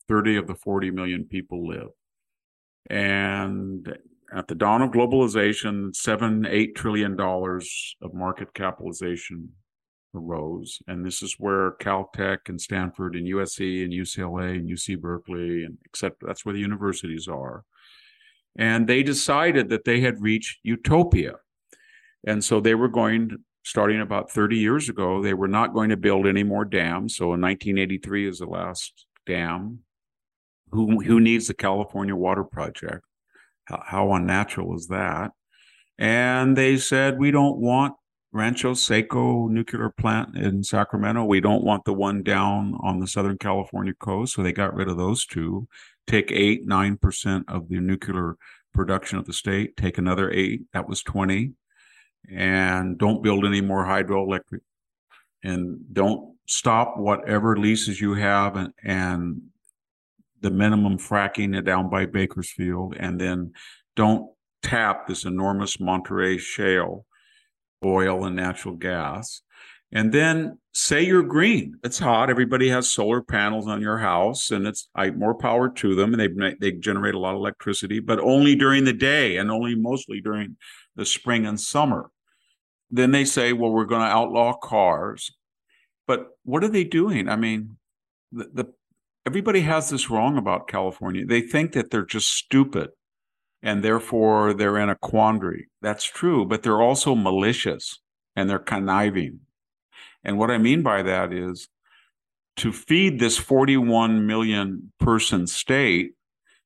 [0.07, 1.89] 30 of the 40 million people live.
[2.89, 3.97] And
[4.33, 9.49] at the dawn of globalization, seven, eight trillion dollars of market capitalization
[10.13, 10.79] arose.
[10.87, 15.77] And this is where Caltech and Stanford and USC and UCLA and UC Berkeley and
[15.85, 17.63] except that's where the universities are.
[18.57, 21.35] And they decided that they had reached utopia.
[22.25, 25.97] And so they were going, starting about 30 years ago, they were not going to
[25.97, 27.15] build any more dams.
[27.15, 29.79] So in 1983 is the last dam.
[30.71, 33.05] Who, who needs the California Water Project?
[33.65, 35.31] How, how unnatural is that?
[35.97, 37.93] And they said, we don't want
[38.33, 41.25] Rancho Seco nuclear plant in Sacramento.
[41.25, 44.33] We don't want the one down on the Southern California coast.
[44.33, 45.67] So they got rid of those two.
[46.07, 48.37] Take eight, 9% of the nuclear
[48.73, 49.75] production of the state.
[49.75, 50.61] Take another eight.
[50.71, 51.51] That was 20.
[52.31, 54.61] And don't build any more hydroelectric.
[55.43, 59.41] And don't stop whatever leases you have and, and
[60.39, 62.95] the minimum fracking down by Bakersfield.
[62.97, 63.51] And then
[63.97, 64.31] don't
[64.63, 67.05] tap this enormous Monterey shale
[67.83, 69.41] oil and natural gas.
[69.91, 71.75] And then say you're green.
[71.83, 72.29] It's hot.
[72.29, 76.13] Everybody has solar panels on your house, and it's I, more power to them.
[76.13, 79.75] And they they generate a lot of electricity, but only during the day and only
[79.75, 80.55] mostly during
[80.95, 82.09] the spring and summer.
[82.89, 85.31] Then they say, well, we're going to outlaw cars.
[86.07, 87.29] But what are they doing?
[87.29, 87.77] I mean,
[88.31, 88.73] the, the
[89.25, 91.25] everybody has this wrong about California.
[91.25, 92.89] They think that they're just stupid
[93.63, 95.69] and therefore they're in a quandary.
[95.81, 97.99] That's true, but they're also malicious
[98.35, 99.41] and they're conniving.
[100.23, 101.67] And what I mean by that is
[102.57, 106.11] to feed this 41 million person state,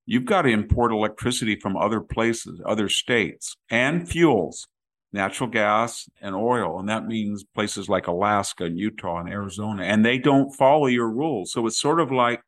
[0.06, 4.68] you've got to import electricity from other places, other states, and fuels,
[5.14, 6.80] natural gas and oil.
[6.80, 11.10] And that means places like Alaska and Utah and Arizona, and they don't follow your
[11.10, 11.52] rules.
[11.52, 12.42] So it's sort of like,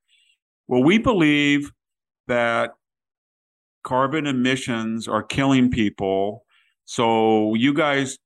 [0.67, 1.71] well, we believe
[2.27, 2.71] that
[3.83, 6.43] carbon emissions are killing people.
[6.85, 8.17] So you guys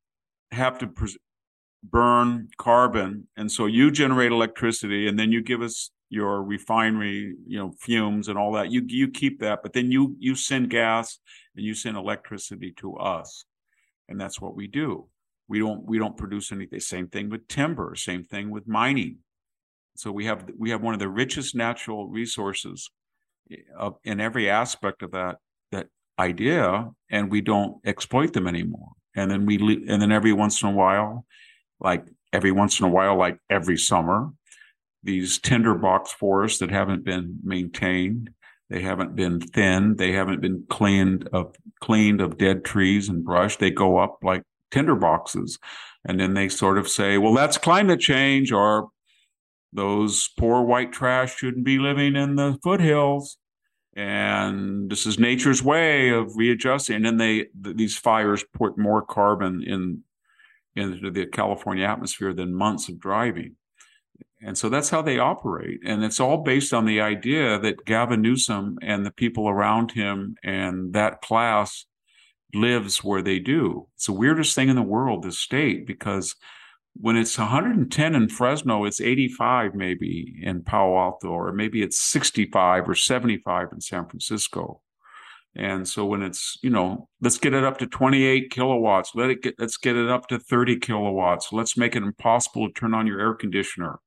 [0.52, 0.89] have to
[1.84, 7.58] burn carbon, and so you generate electricity, and then you give us your refinery, you
[7.58, 8.72] know, fumes and all that.
[8.72, 11.20] You you keep that, but then you you send gas
[11.56, 13.45] and you send electricity to us,
[14.10, 15.08] and that's what we do.
[15.47, 16.80] We don't we don't produce anything.
[16.80, 17.95] Same thing with timber.
[17.95, 19.18] Same thing with mining.
[19.95, 22.89] So we have we have one of the richest natural resources
[24.04, 25.38] in every aspect of that
[25.72, 25.88] that
[26.20, 28.89] idea and we don't exploit them anymore.
[29.16, 29.58] and then we
[29.89, 31.26] and then every once in a while,
[31.80, 34.32] like every once in a while, like every summer,
[35.04, 38.30] these tinderbox forests that haven't been maintained,
[38.70, 43.58] they haven't been thinned, they haven't been cleaned of cleaned of dead trees and brush.
[43.58, 45.60] They go up like tinderboxes,
[46.06, 48.89] and then they sort of say, "Well, that's climate change," or
[49.74, 53.38] those poor white trash shouldn't be living in the foothills
[53.95, 56.95] and this is nature's way of readjusting.
[56.95, 60.03] And then they these fires put more carbon in
[60.75, 63.55] into the california atmosphere than months of driving.
[64.41, 65.81] And so that's how they operate.
[65.85, 70.35] And it's all based on the idea that gavin newsom and the people around him
[70.43, 71.85] and that class
[72.53, 73.87] lives where they do.
[73.95, 76.35] It's the weirdest thing in the world this state because
[76.93, 82.89] when it's 110 in Fresno, it's 85 maybe in Palo Alto, or maybe it's 65
[82.89, 84.81] or 75 in San Francisco.
[85.55, 89.41] And so when it's, you know, let's get it up to 28 kilowatts, let it
[89.41, 91.51] get let's get it up to 30 kilowatts.
[91.51, 93.99] Let's make it impossible to turn on your air conditioner.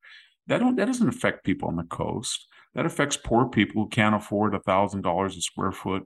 [0.46, 2.46] That don't that doesn't affect people on the coast.
[2.74, 6.04] That affects poor people who can't afford a thousand dollars a square foot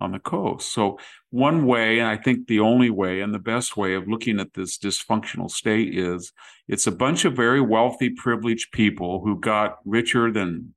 [0.00, 0.72] on the coast.
[0.72, 0.98] So,
[1.30, 4.54] one way, and I think the only way and the best way of looking at
[4.54, 6.32] this dysfunctional state is
[6.68, 10.74] it's a bunch of very wealthy, privileged people who got richer than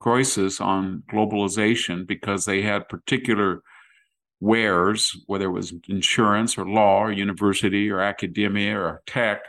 [0.00, 3.62] Croesus on globalization because they had particular
[4.40, 9.42] wares, whether it was insurance or law or university or academia or tech,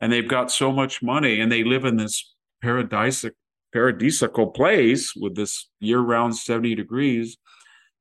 [0.00, 3.32] and they've got so much money and they live in this paradisic
[3.74, 7.36] paradisical place with this year-round 70 degrees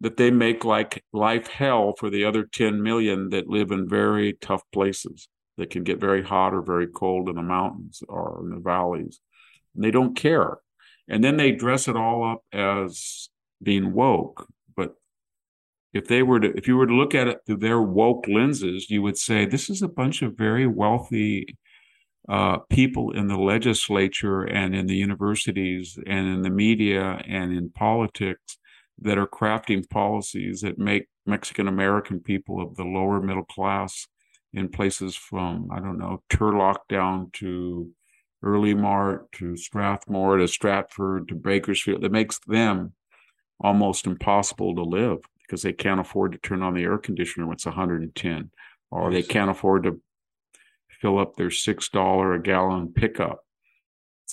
[0.02, 4.34] that they make like life hell for the other 10 million that live in very
[4.34, 5.28] tough places
[5.58, 9.20] that can get very hot or very cold in the mountains or in the valleys.
[9.76, 10.58] And they don't care.
[11.08, 13.30] And then they dress it all up as
[13.62, 14.48] being woke.
[14.76, 14.96] But
[15.94, 18.90] if they were to, if you were to look at it through their woke lenses,
[18.90, 21.58] you would say this is a bunch of very wealthy
[22.30, 27.70] uh, people in the legislature and in the universities and in the media and in
[27.70, 28.58] politics
[29.02, 34.08] that are crafting policies that make Mexican American people of the lower middle class
[34.54, 37.90] in places from, I don't know, Turlock down to
[38.44, 42.94] Earlimart to Strathmore to Stratford to Bakersfield, that makes them
[43.60, 47.54] almost impossible to live because they can't afford to turn on the air conditioner when
[47.54, 48.52] it's 110,
[48.92, 50.00] or they can't afford to
[50.90, 53.43] fill up their $6 a gallon pickup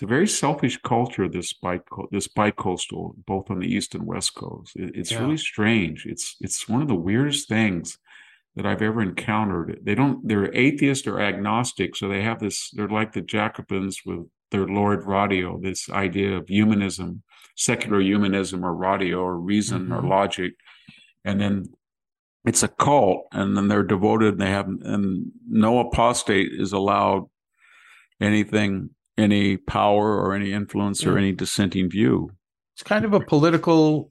[0.01, 1.29] it's a very selfish culture.
[1.29, 1.79] This bi
[2.11, 4.75] this bicoastal, both on the east and west coast.
[4.75, 5.21] It, it's yeah.
[5.21, 6.07] really strange.
[6.07, 7.99] It's it's one of the weirdest things
[8.57, 9.79] that I've ever encountered.
[9.83, 10.27] They don't.
[10.27, 12.71] They're atheist or agnostic, so they have this.
[12.71, 15.61] They're like the Jacobins with their Lord Radio.
[15.61, 17.23] This idea of humanism,
[17.55, 19.93] secular humanism, or radio, or reason, mm-hmm.
[19.93, 20.55] or logic,
[21.27, 21.67] and then
[22.47, 24.33] it's a cult, and then they're devoted.
[24.33, 27.29] And they have, and no apostate is allowed
[28.19, 32.31] anything any power or any influence or any dissenting view.
[32.75, 34.11] It's kind of a political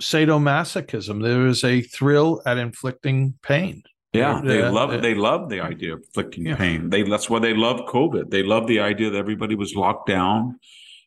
[0.00, 1.22] sadomasochism.
[1.22, 3.82] There is a thrill at inflicting pain.
[4.12, 6.54] Yeah, they uh, love uh, they love the idea of inflicting yeah.
[6.54, 6.90] pain.
[6.90, 8.30] They that's why they love COVID.
[8.30, 10.58] They love the idea that everybody was locked down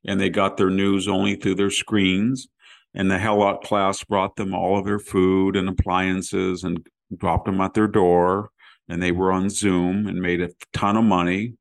[0.05, 2.47] and they got their news only through their screens.
[2.93, 6.85] And the Helot class brought them all of their food and appliances and
[7.15, 8.49] dropped them at their door.
[8.89, 11.53] And they were on Zoom and made a ton of money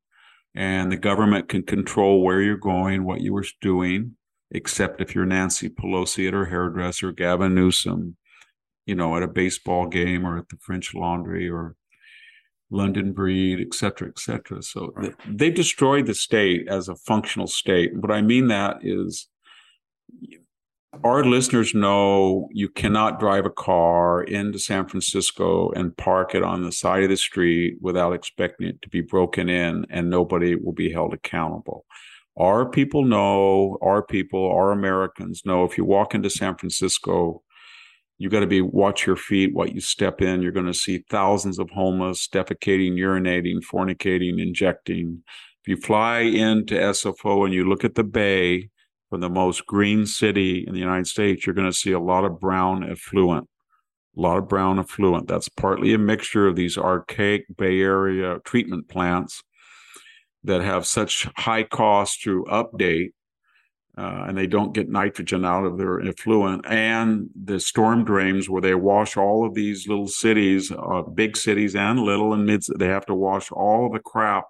[0.57, 4.17] and the government can control where you're going, what you were doing,
[4.51, 8.17] except if you're Nancy Pelosi at her hairdresser, Gavin Newsom,
[8.87, 11.77] you know, at a baseball game or at the French Laundry or
[12.71, 14.63] London Breed, et cetera, et cetera.
[14.63, 15.15] So right.
[15.29, 17.95] they destroyed the state as a functional state.
[17.95, 19.29] What I mean that is
[21.05, 26.63] our listeners know you cannot drive a car into San Francisco and park it on
[26.63, 30.73] the side of the street without expecting it to be broken in and nobody will
[30.73, 31.85] be held accountable.
[32.37, 37.43] Our people know, our people, our Americans know if you walk into San Francisco,
[38.19, 40.43] you got to be watch your feet, what you step in.
[40.43, 45.23] You're going to see thousands of homeless defecating, urinating, fornicating, injecting.
[45.63, 48.71] If you fly into SFO and you look at the bay,
[49.11, 52.25] from the most green city in the United States, you're going to see a lot
[52.25, 53.49] of brown effluent.
[54.17, 55.29] A lot of brown effluent.
[55.29, 59.43] That's partly a mixture of these archaic Bay Area treatment plants
[60.43, 63.11] that have such high cost to update,
[63.99, 68.63] uh, and they don't get nitrogen out of their effluent, and the storm drains where
[68.63, 72.63] they wash all of these little cities, uh, big cities and little and mid.
[72.79, 74.45] They have to wash all the crap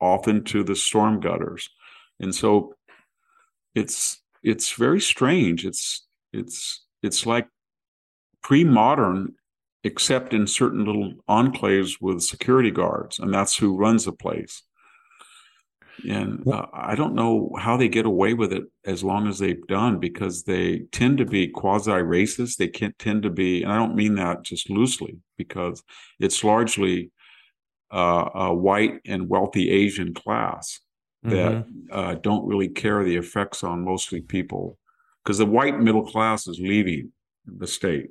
[0.00, 1.70] off into the storm gutters,
[2.18, 2.74] and so
[3.74, 5.66] it's it's very strange.
[5.66, 7.48] It's it's it's like
[8.42, 9.34] pre-modern
[9.82, 14.62] except in certain little enclaves with security guards, and that's who runs the place.
[16.08, 19.66] And uh, I don't know how they get away with it as long as they've
[19.66, 22.56] done because they tend to be quasi racist.
[22.56, 25.82] They can tend to be, and I don't mean that just loosely because
[26.18, 27.10] it's largely
[27.90, 30.80] uh, a white and wealthy Asian class
[31.22, 31.86] that mm-hmm.
[31.92, 34.78] uh, don't really care the effects on mostly people
[35.22, 37.12] because the white middle class is leaving
[37.46, 38.10] the state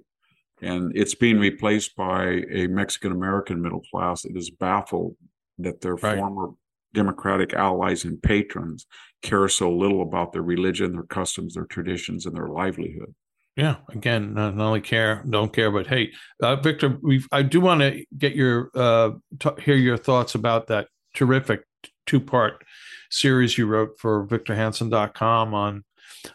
[0.62, 5.16] and it's being replaced by a Mexican American middle class that is baffled
[5.58, 6.18] that their right.
[6.18, 6.50] former
[6.94, 8.88] Democratic allies and patrons
[9.22, 13.14] care so little about their religion, their customs, their traditions, and their livelihood.
[13.56, 17.60] Yeah, again, not, not only care, don't care, but hey, uh, Victor, we I do
[17.60, 21.62] want to get your uh, t- hear your thoughts about that terrific
[22.06, 22.64] two part
[23.10, 25.84] series you wrote for VictorHanson.com on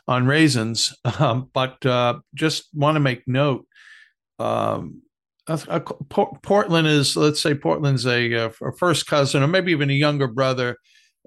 [0.08, 3.66] on raisins, um, but uh, just want to make note.
[4.38, 5.02] Um,
[6.08, 10.78] Portland is, let's say, Portland's a, a, first cousin or maybe even a younger brother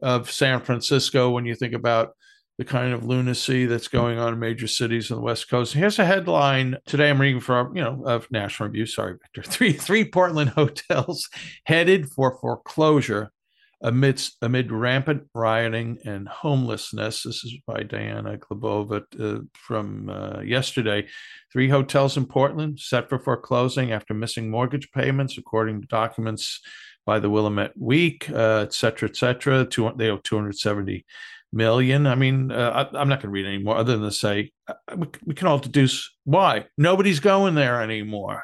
[0.02, 2.14] of San Francisco when you think about
[2.58, 5.74] the kind of lunacy that's going on in major cities on the West Coast.
[5.74, 7.12] Here's a headline today.
[7.12, 8.88] I'm reading from you know of National Review.
[8.88, 9.44] Sorry, Victor.
[9.50, 11.30] Three three Portland hotels
[11.66, 13.32] headed for foreclosure
[13.82, 17.24] amidst amid rampant rioting and homelessness.
[17.24, 21.08] This is by Diana Glebova uh, from uh, yesterday.
[21.52, 26.60] Three hotels in Portland set for foreclosing after missing mortgage payments, according to documents
[27.06, 29.66] by the Willamette Week, uh, et cetera, et cetera.
[29.66, 31.06] Two, they owe 270
[31.54, 32.08] million.
[32.08, 34.74] I mean, uh, I, am not going to read anymore other than to say uh,
[34.96, 36.66] we, we, can all deduce why.
[36.78, 38.44] Nobody's going there anymore.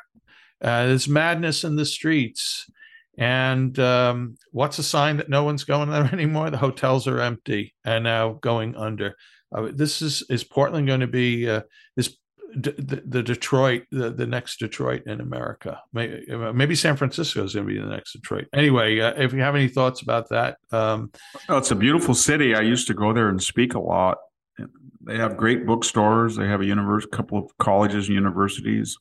[0.62, 2.70] Uh, there's madness in the streets.
[3.18, 6.50] And um, what's a sign that no one's going there anymore?
[6.50, 9.16] The hotels are empty and now going under.
[9.54, 11.62] Uh, this is is Portland going to be uh,
[11.96, 12.18] is
[12.60, 15.82] D- the, Detroit the, the next Detroit in America?
[15.92, 18.46] Maybe, uh, maybe San Francisco is going to be the next Detroit.
[18.54, 21.12] Anyway, uh, if you have any thoughts about that, um,
[21.50, 22.54] oh, it's a beautiful city.
[22.54, 24.18] I used to go there and speak a lot.
[25.06, 26.36] They have great bookstores.
[26.36, 28.98] They have a universe, couple of colleges and universities,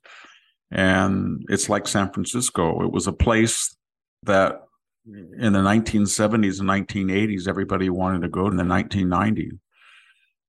[0.71, 2.83] and it's like San Francisco.
[2.83, 3.77] It was a place
[4.25, 4.63] that
[5.09, 5.43] mm-hmm.
[5.43, 9.59] in the 1970s and 1980s, everybody wanted to go in the 1990s.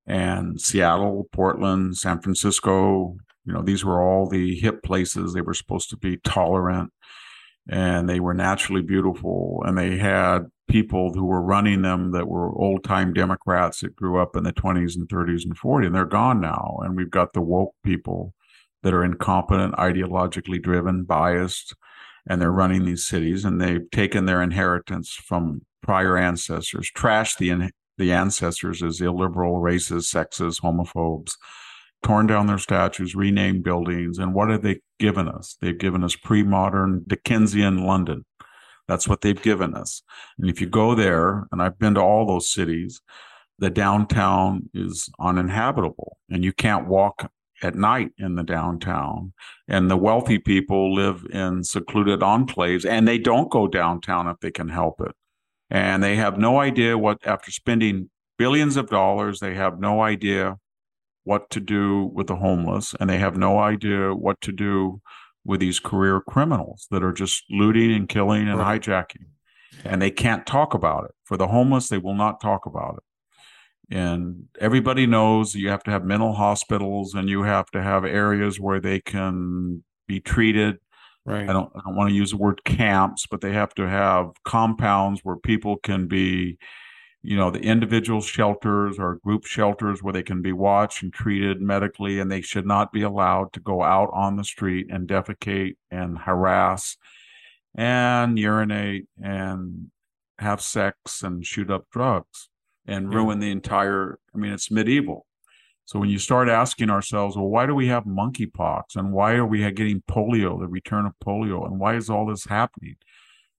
[0.06, 3.16] And Seattle, Portland, San Francisco,
[3.46, 5.34] you know, these were all the hip places.
[5.34, 6.92] They were supposed to be tolerant
[7.70, 9.64] and they were naturally beautiful.
[9.66, 14.20] And they had people who were running them that were old time Democrats that grew
[14.20, 15.88] up in the 20s and 30s and 40s.
[15.88, 16.80] And they're gone now.
[16.82, 18.34] And we've got the woke people
[18.82, 21.74] that are incompetent, ideologically driven, biased
[22.28, 27.70] and they're running these cities and they've taken their inheritance from prior ancestors, trashed the
[27.98, 31.34] the ancestors as illiberal, racist, sexist, homophobes,
[32.02, 35.58] torn down their statues, renamed buildings, and what have they given us?
[35.62, 38.26] They've given us pre-modern Dickensian London.
[38.88, 40.02] That's what they've given us.
[40.40, 43.02] And if you go there, and I've been to all those cities,
[43.60, 47.32] the downtown is uninhabitable and you can't walk
[47.64, 49.34] at night in the downtown.
[49.68, 54.52] And the wealthy people live in secluded enclaves and they don't go downtown if they
[54.52, 55.16] can help it.
[55.70, 60.58] And they have no idea what, after spending billions of dollars, they have no idea
[61.24, 65.02] what to do with the homeless and they have no idea what to do
[65.46, 68.82] with these career criminals that are just looting and killing and right.
[68.82, 69.28] hijacking.
[69.84, 71.12] And they can't talk about it.
[71.24, 73.04] For the homeless, they will not talk about it
[73.92, 78.60] and everybody knows you have to have mental hospitals and you have to have areas
[78.60, 80.80] where they can be treated.
[81.26, 81.50] Right.
[81.50, 84.32] I don't, I don't want to use the word camps but they have to have
[84.44, 86.58] compounds where people can be
[87.24, 91.62] you know the individual shelters or group shelters where they can be watched and treated
[91.62, 95.78] medically and they should not be allowed to go out on the street and defecate
[95.90, 96.98] and harass
[97.74, 99.90] and urinate and
[100.38, 102.50] have sex and shoot up drugs
[102.88, 103.18] and yeah.
[103.18, 105.26] ruin the entire i mean it's medieval.
[105.86, 108.96] So when you start asking ourselves well why do we have monkeypox?
[108.96, 111.66] And why are we getting polio the return of polio?
[111.66, 112.96] And why is all this happening?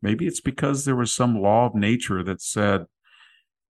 [0.03, 2.87] Maybe it's because there was some law of nature that said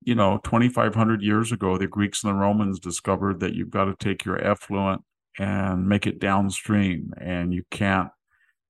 [0.01, 3.95] you know 2500 years ago the greeks and the romans discovered that you've got to
[3.97, 5.01] take your effluent
[5.39, 8.09] and make it downstream and you can't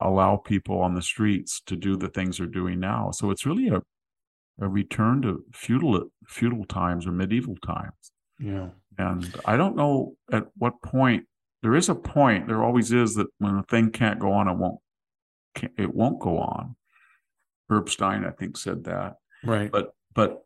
[0.03, 3.11] allow people on the streets to do the things they're doing now.
[3.11, 3.81] So it's really a
[4.59, 8.11] a return to feudal feudal times or medieval times.
[8.39, 8.69] Yeah.
[8.97, 11.25] And I don't know at what point
[11.63, 12.47] there is a point.
[12.47, 14.79] There always is that when a thing can't go on, it won't.
[15.77, 16.75] It won't go on.
[17.69, 19.15] Herb Stein, I think, said that.
[19.43, 19.71] Right.
[19.71, 20.45] But but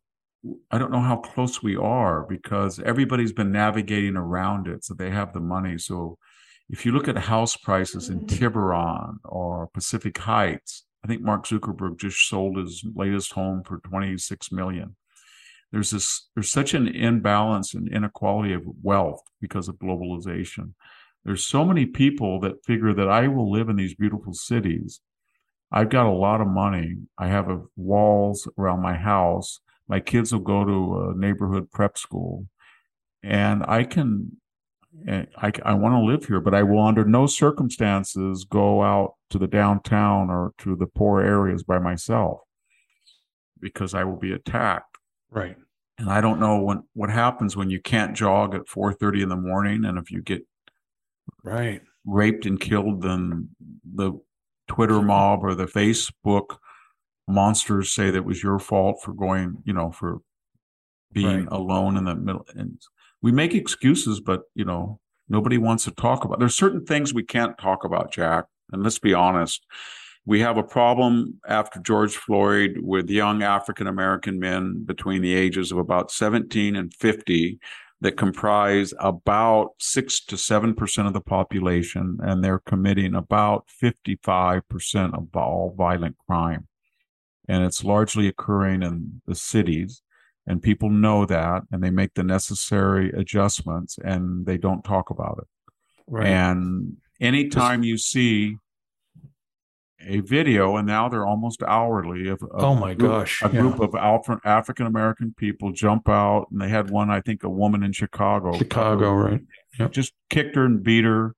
[0.71, 4.85] I don't know how close we are because everybody's been navigating around it.
[4.85, 5.77] So they have the money.
[5.77, 6.17] So
[6.69, 11.99] if you look at house prices in Tiburon or Pacific Heights, I think Mark Zuckerberg
[11.99, 14.97] just sold his latest home for 26 million.
[15.71, 20.73] There's this there's such an imbalance and inequality of wealth because of globalization.
[21.23, 24.99] There's so many people that figure that I will live in these beautiful cities.
[25.71, 26.97] I've got a lot of money.
[27.17, 29.61] I have a, walls around my house.
[29.87, 32.47] My kids will go to a neighborhood prep school
[33.23, 34.41] and I can
[35.07, 39.37] I, I want to live here, but I will under no circumstances go out to
[39.37, 42.39] the downtown or to the poor areas by myself
[43.59, 44.97] because I will be attacked.
[45.29, 45.55] Right.
[45.99, 49.35] And I don't know when what happens when you can't jog at 4:30 in the
[49.35, 50.45] morning and if you get
[51.43, 53.49] right raped and killed then
[53.83, 54.13] the
[54.67, 56.57] Twitter mob or the Facebook
[57.27, 60.19] monsters say that it was your fault for going, you know, for
[61.11, 61.51] being right.
[61.51, 62.79] alone in the middle and
[63.27, 66.39] we make excuses, but you know, nobody wants to talk about.
[66.39, 68.45] There's certain things we can't talk about, Jack.
[68.71, 69.65] And let's be honest.
[70.25, 75.73] We have a problem after George Floyd with young African American men between the ages
[75.73, 77.59] of about 17 and 50
[77.99, 85.13] that comprise about six to seven percent of the population, and they're committing about 55%
[85.13, 86.69] of all violent crime.
[87.49, 90.01] And it's largely occurring in the cities
[90.47, 95.37] and people know that and they make the necessary adjustments and they don't talk about
[95.39, 95.73] it
[96.07, 96.25] right.
[96.25, 98.55] and anytime you see
[99.99, 103.79] a video and now they're almost hourly of, of oh my group, gosh a group
[103.79, 103.93] of
[104.45, 108.55] african american people jump out and they had one i think a woman in chicago
[108.57, 109.41] chicago right
[109.79, 109.91] yep.
[109.91, 111.35] just kicked her and beat her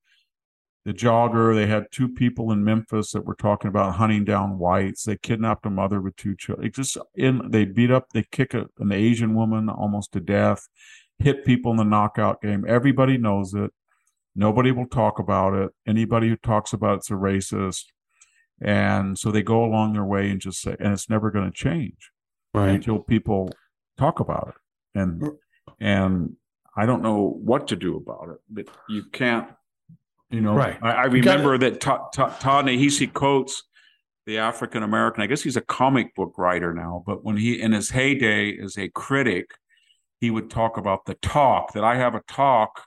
[0.86, 1.53] the jogger.
[1.53, 5.03] They had two people in Memphis that were talking about hunting down whites.
[5.03, 6.67] They kidnapped a mother with two children.
[6.67, 10.67] It just in they beat up, they kick a, an Asian woman almost to death,
[11.19, 12.65] hit people in the knockout game.
[12.67, 13.71] Everybody knows it.
[14.36, 15.71] Nobody will talk about it.
[15.86, 17.86] Anybody who talks about it's a racist.
[18.61, 21.55] And so they go along their way and just say, and it's never going to
[21.55, 22.11] change
[22.53, 22.69] right.
[22.69, 23.49] until people
[23.97, 24.99] talk about it.
[24.99, 25.23] And
[25.80, 26.36] and
[26.75, 29.49] I don't know what to do about it, but you can't
[30.30, 30.77] you know, right.
[30.82, 33.63] I, I remember that Ta, Ta, Ta-Nehisi Coates,
[34.25, 37.71] the African American, I guess he's a comic book writer now, but when he, in
[37.71, 39.51] his heyday as a critic,
[40.19, 42.84] he would talk about the talk that I have a talk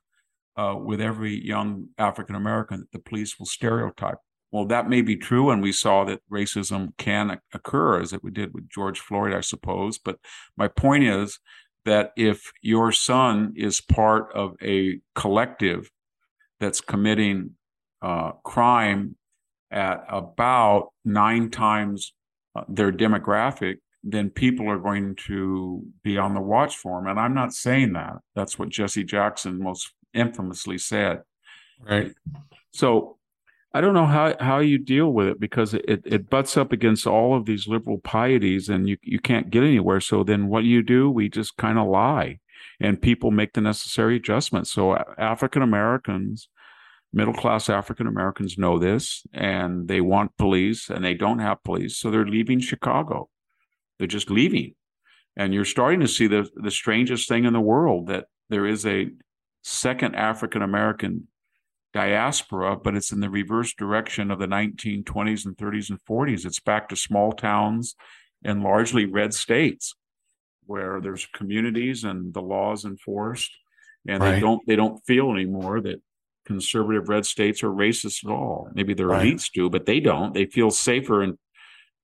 [0.57, 4.19] uh, with every young African American that the police will stereotype.
[4.53, 8.31] Well, that may be true, and we saw that racism can occur, as it we
[8.31, 9.99] did with George Floyd, I suppose.
[9.99, 10.19] But
[10.59, 11.41] my point is
[11.87, 15.91] that if your son is part of a collective
[16.63, 17.57] that's committing
[18.03, 19.17] uh, crime
[19.73, 22.15] at about nine times
[22.55, 27.09] uh, their demographic, then people are going to be on the watch for them.
[27.09, 28.19] And I'm not saying that.
[28.37, 31.23] That's what Jesse Jackson most infamously said.
[31.81, 32.13] Right.
[32.73, 33.19] So
[33.75, 37.09] I don't know how, how you deal with it because it, it butts up against
[37.09, 40.01] all of these liberal pieties and you, you can't get anywhere.
[40.01, 41.11] So then what do you do?
[41.11, 42.39] We just kind of lie
[42.81, 44.71] and people make the necessary adjustments.
[44.73, 46.49] So African Americans
[47.13, 51.99] middle class African Americans know this and they want police and they don't have police.
[51.99, 53.29] So they're leaving Chicago.
[53.99, 54.75] They're just leaving.
[55.37, 58.87] And you're starting to see the, the strangest thing in the world that there is
[58.87, 59.11] a
[59.63, 61.29] second African American
[61.95, 66.47] diaspora, but it's in the reverse direction of the 1920s and 30s and 40s.
[66.47, 67.95] It's back to small towns
[68.45, 69.95] and largely red states
[70.67, 73.51] where there's communities and the laws enforced
[74.07, 74.33] and right.
[74.33, 76.01] they don't they don't feel anymore that
[76.45, 78.69] conservative red states are racist at all.
[78.75, 79.27] Maybe their right.
[79.27, 80.35] elites do, but they don't.
[80.35, 81.39] They feel safer in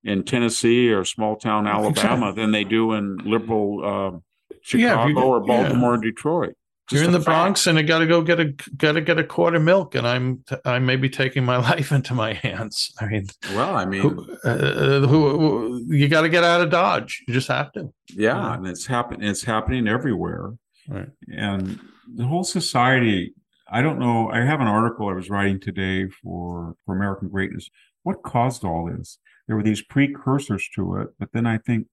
[0.04, 4.18] in Tennessee or small town Alabama than they do in liberal uh,
[4.62, 5.94] Chicago yeah, or Baltimore yeah.
[5.94, 6.54] and Detroit.
[6.90, 7.26] You're in the fact.
[7.26, 9.94] Bronx, and I got to go get a got to get a quart of milk,
[9.94, 12.92] and I'm I may be taking my life into my hands.
[13.00, 16.70] I mean, well, I mean, who, uh, who, who you got to get out of
[16.70, 17.22] Dodge.
[17.28, 17.92] You just have to.
[18.14, 19.28] Yeah, and it's happening.
[19.28, 20.52] It's happening everywhere.
[20.88, 21.08] Right.
[21.28, 21.78] And
[22.14, 23.34] the whole society
[23.70, 24.30] I don't know.
[24.30, 27.68] I have an article I was writing today for, for American Greatness.
[28.02, 29.18] What caused all this?
[29.46, 31.86] There were these precursors to it, but then I think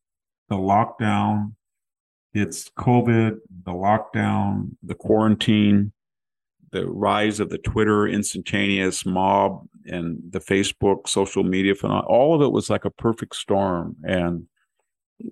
[0.50, 1.54] the lockdown,
[2.36, 5.94] it's COVID, the lockdown, the quarantine,
[6.72, 12.42] the rise of the Twitter instantaneous mob and the Facebook social media phenomenon, all of
[12.42, 13.96] it was like a perfect storm.
[14.04, 14.48] And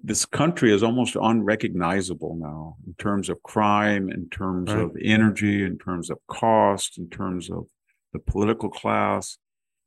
[0.01, 4.84] this country is almost unrecognizable now in terms of crime, in terms right.
[4.84, 7.66] of energy, in terms of cost, in terms of
[8.14, 9.38] the political class.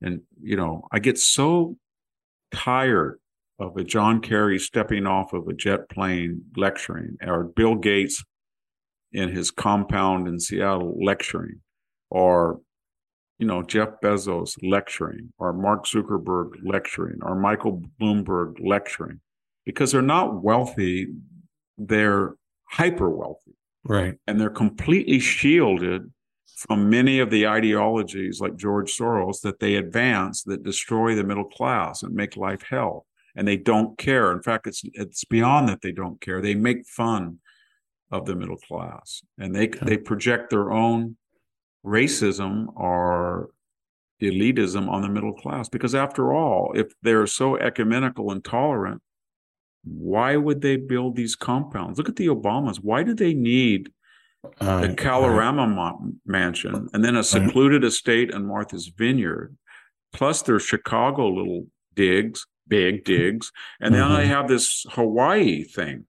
[0.03, 1.79] And, you know, I get so
[2.53, 3.19] tired
[3.59, 8.23] of a John Kerry stepping off of a jet plane lecturing, or Bill Gates
[9.13, 11.61] in his compound in Seattle lecturing,
[12.11, 12.61] or
[13.39, 19.21] you know, Jeff Bezos lecturing or Mark Zuckerberg lecturing or Michael Bloomberg lecturing
[19.65, 21.09] because they're not wealthy,
[21.77, 22.35] they're
[22.65, 23.55] hyper wealthy.
[23.85, 24.15] Right.
[24.27, 26.11] And they're completely shielded
[26.57, 31.45] from many of the ideologies like George Soros that they advance that destroy the middle
[31.45, 33.06] class and make life hell.
[33.37, 34.33] And they don't care.
[34.33, 36.41] In fact, it's it's beyond that they don't care.
[36.41, 37.39] They make fun
[38.11, 39.81] of the middle class and they okay.
[39.83, 41.17] they project their own
[41.85, 43.51] racism or
[44.23, 49.03] elitism on the middle class because after all if they're so ecumenical and tolerant
[49.85, 53.91] why would they build these compounds look at the obamas why do they need
[54.61, 59.57] uh, a Kalorama uh, mansion and then a secluded uh, estate in martha's vineyard
[60.13, 66.05] plus their chicago little digs big digs and then they have this hawaii thing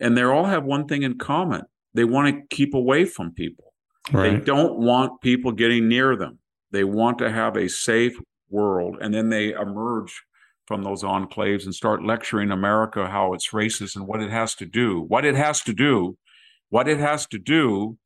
[0.00, 1.62] and they all have one thing in common
[1.94, 3.74] they want to keep away from people
[4.12, 4.38] Right.
[4.38, 6.38] They don't want people getting near them.
[6.72, 8.18] They want to have a safe
[8.50, 8.98] world.
[9.00, 10.22] And then they emerge
[10.66, 14.66] from those enclaves and start lecturing America how it's racist and what it has to
[14.66, 16.16] do, what it has to do,
[16.70, 17.96] what it has to do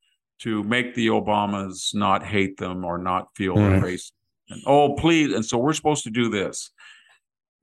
[0.40, 3.80] to make the Obamas not hate them or not feel mm.
[3.80, 4.12] racist.
[4.50, 5.34] And, oh, please.
[5.34, 6.70] And so we're supposed to do this.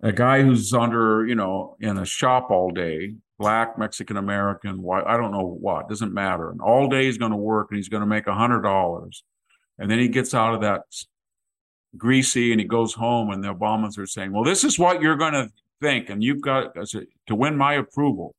[0.03, 5.05] A guy who's under, you know, in a shop all day black, Mexican American, white,
[5.05, 6.49] I don't know what, doesn't matter.
[6.51, 9.23] And all day he's going to work and he's going to make a hundred dollars.
[9.77, 10.81] And then he gets out of that
[11.97, 15.17] greasy and he goes home and the Obamas are saying, well, this is what you're
[15.17, 15.49] going to
[15.81, 16.09] think.
[16.09, 18.35] And you've got to win my approval.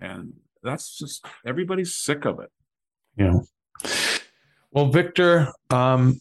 [0.00, 2.50] And that's just, everybody's sick of it.
[3.16, 3.40] Yeah.
[4.70, 6.20] Well, Victor, um,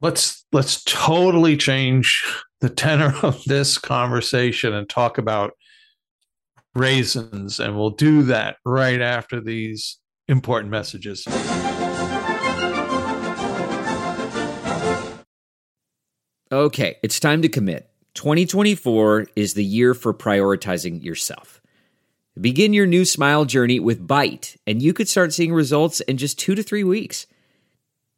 [0.00, 2.24] let's let's totally change
[2.60, 5.52] the tenor of this conversation and talk about
[6.74, 11.26] raisins, and we'll do that right after these important messages.
[16.52, 17.90] Okay, it's time to commit.
[18.14, 21.60] 2024 is the year for prioritizing yourself.
[22.40, 26.38] Begin your new smile journey with Byte and you could start seeing results in just
[26.38, 27.26] two to three weeks.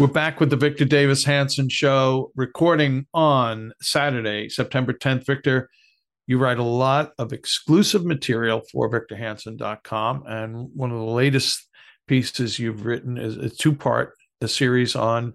[0.00, 5.24] We're back with the Victor Davis Hanson show, recording on Saturday, September 10th.
[5.24, 5.70] Victor,
[6.26, 10.24] you write a lot of exclusive material for victorhanson.com.
[10.26, 11.68] And one of the latest
[12.08, 15.34] pieces you've written is a two part a series on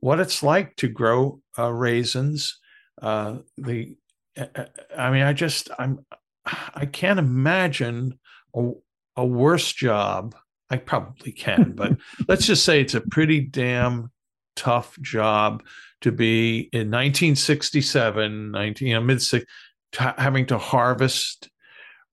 [0.00, 2.58] what it's like to grow uh, raisins.
[3.00, 3.94] Uh, the,
[4.98, 6.04] I mean, I just, I'm,
[6.74, 8.18] I can't imagine
[8.54, 8.72] a,
[9.16, 10.34] a worse job
[10.72, 11.98] I probably can, but
[12.28, 14.10] let's just say it's a pretty damn
[14.56, 15.62] tough job
[16.00, 19.44] to be in 1967, 19, you know, mid six,
[19.92, 21.50] having to harvest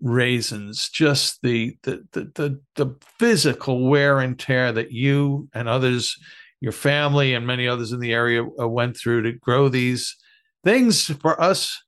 [0.02, 0.90] raisins.
[0.90, 6.18] Just the, the the the the physical wear and tear that you and others,
[6.60, 10.18] your family and many others in the area uh, went through to grow these
[10.66, 11.82] things for us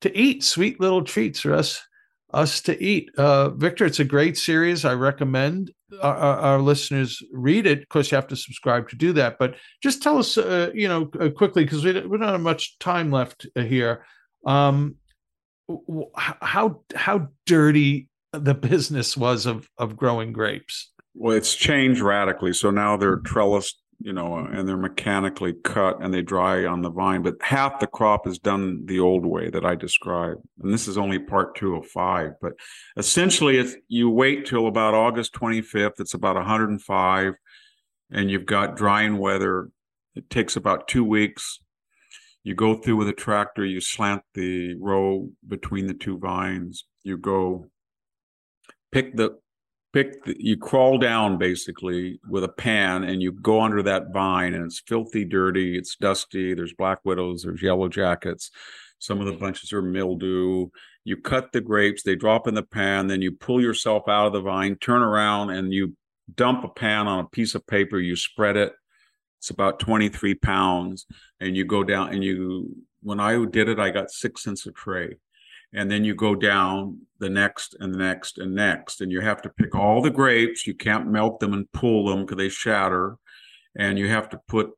[0.00, 1.82] to eat, sweet little treats for us
[2.34, 3.10] us to eat.
[3.16, 4.84] Uh, Victor, it's a great series.
[4.84, 5.72] I recommend
[6.02, 7.82] our, our, listeners read it.
[7.82, 9.38] Of course, you have to subscribe to do that.
[9.38, 12.78] But just tell us, uh, you know, uh, quickly because we, we don't have much
[12.78, 14.04] time left uh, here.
[14.46, 14.96] Um,
[16.14, 20.92] how how dirty the business was of of growing grapes?
[21.14, 22.52] Well, it's changed radically.
[22.52, 26.90] So now they're trellis you know, and they're mechanically cut and they dry on the
[26.90, 27.22] vine.
[27.22, 30.40] But half the crop is done the old way that I described.
[30.60, 32.32] And this is only part two of five.
[32.40, 32.52] But
[32.96, 36.00] essentially, you wait till about August 25th.
[36.00, 37.34] It's about 105,
[38.10, 39.70] and you've got drying weather.
[40.14, 41.60] It takes about two weeks.
[42.42, 43.64] You go through with a tractor.
[43.64, 46.84] You slant the row between the two vines.
[47.02, 47.66] You go
[48.92, 49.38] pick the
[49.94, 54.52] pick the, you crawl down basically with a pan and you go under that vine
[54.52, 58.50] and it's filthy dirty it's dusty there's black widows there's yellow jackets
[58.98, 60.68] some of the bunches are mildew.
[61.04, 64.32] You cut the grapes they drop in the pan then you pull yourself out of
[64.32, 65.96] the vine turn around and you
[66.34, 68.72] dump a pan on a piece of paper you spread it
[69.38, 71.06] it's about 23 pounds
[71.38, 74.72] and you go down and you when i did it i got six cents a
[74.72, 75.14] tray
[75.74, 79.42] and then you go down the next and the next and next and you have
[79.42, 80.66] to pick all the grapes.
[80.66, 83.16] You can't melt them and pull them because they shatter
[83.76, 84.70] and you have to put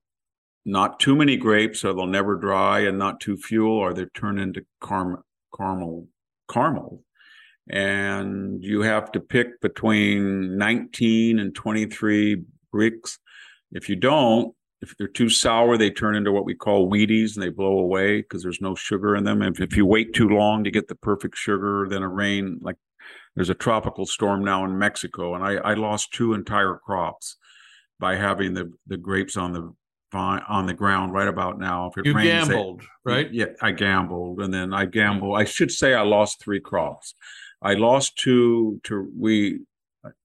[0.65, 4.39] not too many grapes or they'll never dry and not too few or they turn
[4.39, 5.23] into caram-
[5.57, 6.09] caramel
[6.51, 7.03] caramel.
[7.69, 12.43] And you have to pick between 19 and 23
[12.73, 13.19] bricks.
[13.73, 17.43] If you don't if they're too sour, they turn into what we call wheaties and
[17.43, 19.43] they blow away because there's no sugar in them.
[19.43, 22.77] If, if you wait too long to get the perfect sugar, then a rain like
[23.35, 27.37] there's a tropical storm now in Mexico, and I, I lost two entire crops
[27.99, 29.75] by having the the grapes on the
[30.13, 31.89] vine on the ground right about now.
[31.89, 33.33] If it you rains, gambled, they, right?
[33.33, 35.39] Yeah, I gambled, and then I gambled.
[35.39, 37.15] I should say I lost three crops.
[37.63, 39.61] I lost two to we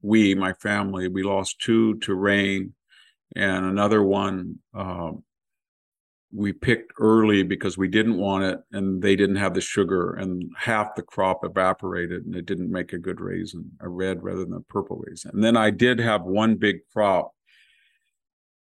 [0.02, 2.74] we my family we lost two to rain
[3.36, 5.24] and another one um,
[6.34, 10.50] we picked early because we didn't want it and they didn't have the sugar and
[10.58, 14.54] half the crop evaporated and it didn't make a good raisin a red rather than
[14.54, 15.32] a purple raisin.
[15.34, 17.34] And then i did have one big crop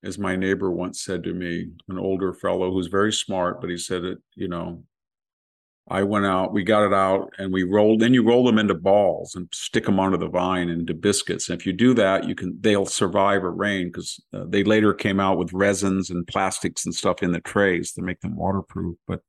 [0.03, 3.77] as my neighbor once said to me an older fellow who's very smart but he
[3.77, 4.83] said it you know
[5.87, 7.99] I went out, we got it out, and we rolled.
[7.99, 11.47] Then you roll them into balls and stick them onto the vine into biscuits.
[11.47, 14.95] And if you do that, you can they'll survive a rain because uh, they later
[14.95, 18.97] came out with resins and plastics and stuff in the trays to make them waterproof.
[19.07, 19.21] But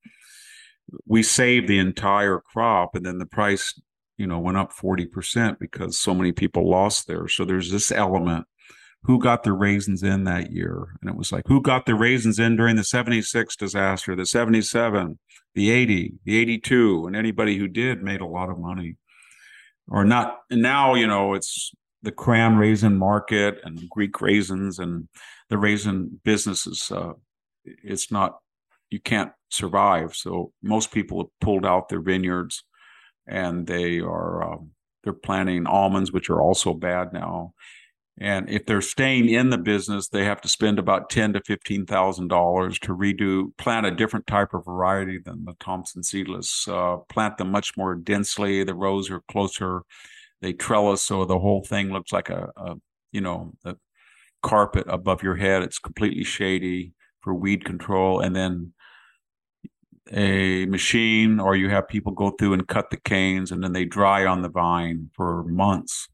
[1.06, 3.78] we saved the entire crop, and then the price,
[4.16, 7.28] you know, went up forty percent because so many people lost there.
[7.28, 8.46] So there's this element
[9.02, 10.96] who got the raisins in that year.
[11.00, 15.18] And it was like, who got the raisins in during the 76 disaster, the 77,
[15.56, 18.96] the 80, the 82, and anybody who did made a lot of money.
[19.88, 20.38] Or not.
[20.50, 25.08] And now, you know, it's the cran raisin market and Greek raisins and
[25.48, 26.90] the raisin businesses.
[26.90, 27.12] Uh,
[27.64, 28.38] it's not,
[28.90, 30.14] you can't survive.
[30.14, 32.64] So most people have pulled out their vineyards
[33.26, 34.70] and they are, um,
[35.04, 37.54] they're planting almonds, which are also bad now
[38.18, 41.84] and if they're staying in the business, they have to spend about ten to fifteen
[41.84, 46.66] thousand dollars to redo, plant a different type of variety than the Thompson seedless.
[46.66, 48.64] Uh, plant them much more densely.
[48.64, 49.82] The rows are closer.
[50.40, 52.76] They trellis, so the whole thing looks like a, a
[53.12, 53.76] you know, the
[54.42, 55.62] carpet above your head.
[55.62, 58.72] It's completely shady for weed control, and then
[60.10, 63.84] a machine, or you have people go through and cut the canes, and then they
[63.84, 66.08] dry on the vine for months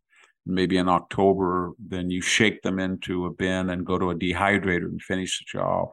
[0.47, 4.87] maybe in October, then you shake them into a bin and go to a dehydrator
[4.87, 5.91] and finish the job.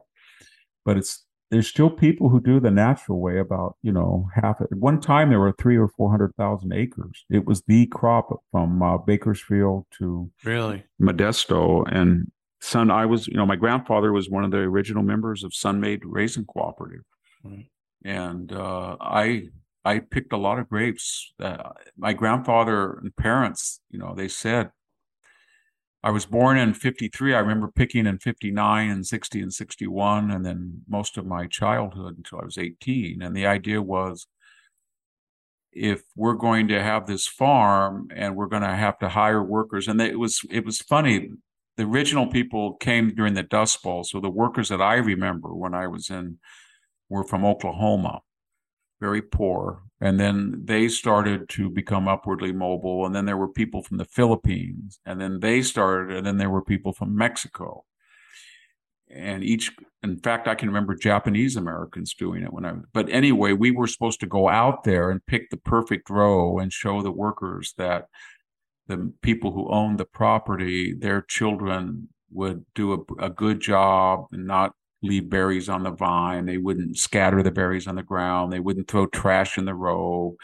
[0.84, 4.72] But it's there's still people who do the natural way about you know half at
[4.72, 8.82] one time there were three or four hundred thousand acres it was the crop from
[8.82, 12.30] uh, bakersfield to really modesto and
[12.60, 16.02] son i was you know my grandfather was one of the original members of sun-maid
[16.04, 17.04] raisin cooperative
[17.44, 17.60] mm-hmm.
[18.08, 19.42] and uh, i
[19.84, 21.32] I picked a lot of grapes.
[21.40, 24.70] Uh, my grandfather and parents, you know, they said
[26.02, 27.34] I was born in 53.
[27.34, 32.16] I remember picking in 59 and 60 and 61, and then most of my childhood
[32.16, 33.20] until I was 18.
[33.22, 34.26] And the idea was
[35.72, 39.88] if we're going to have this farm and we're going to have to hire workers,
[39.88, 41.30] and it was it was funny.
[41.76, 45.74] The original people came during the Dust Bowl, so the workers that I remember when
[45.74, 46.38] I was in
[47.08, 48.20] were from Oklahoma
[49.00, 49.82] very poor.
[50.00, 53.04] And then they started to become upwardly mobile.
[53.04, 55.00] And then there were people from the Philippines.
[55.04, 57.84] And then they started, and then there were people from Mexico.
[59.12, 59.72] And each,
[60.02, 63.88] in fact, I can remember Japanese Americans doing it when I, but anyway, we were
[63.88, 68.04] supposed to go out there and pick the perfect row and show the workers that
[68.86, 74.46] the people who owned the property, their children would do a, a good job and
[74.46, 76.46] not leave berries on the vine.
[76.46, 78.52] They wouldn't scatter the berries on the ground.
[78.52, 80.36] They wouldn't throw trash in the row.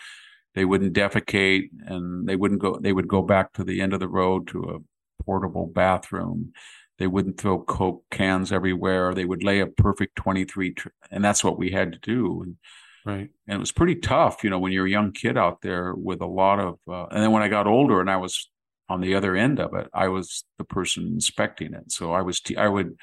[0.54, 4.00] They wouldn't defecate and they wouldn't go, they would go back to the end of
[4.00, 6.52] the road to a portable bathroom.
[6.98, 9.12] They wouldn't throw Coke cans everywhere.
[9.12, 12.42] They would lay a perfect 23, tr- and that's what we had to do.
[12.42, 12.57] And,
[13.04, 13.28] right.
[13.46, 16.22] And it was pretty tough, you know, when you're a young kid out there with
[16.22, 18.48] a lot of, uh, and then when I got older and I was
[18.88, 21.92] on the other end of it, I was the person inspecting it.
[21.92, 22.96] So I was, t- I would,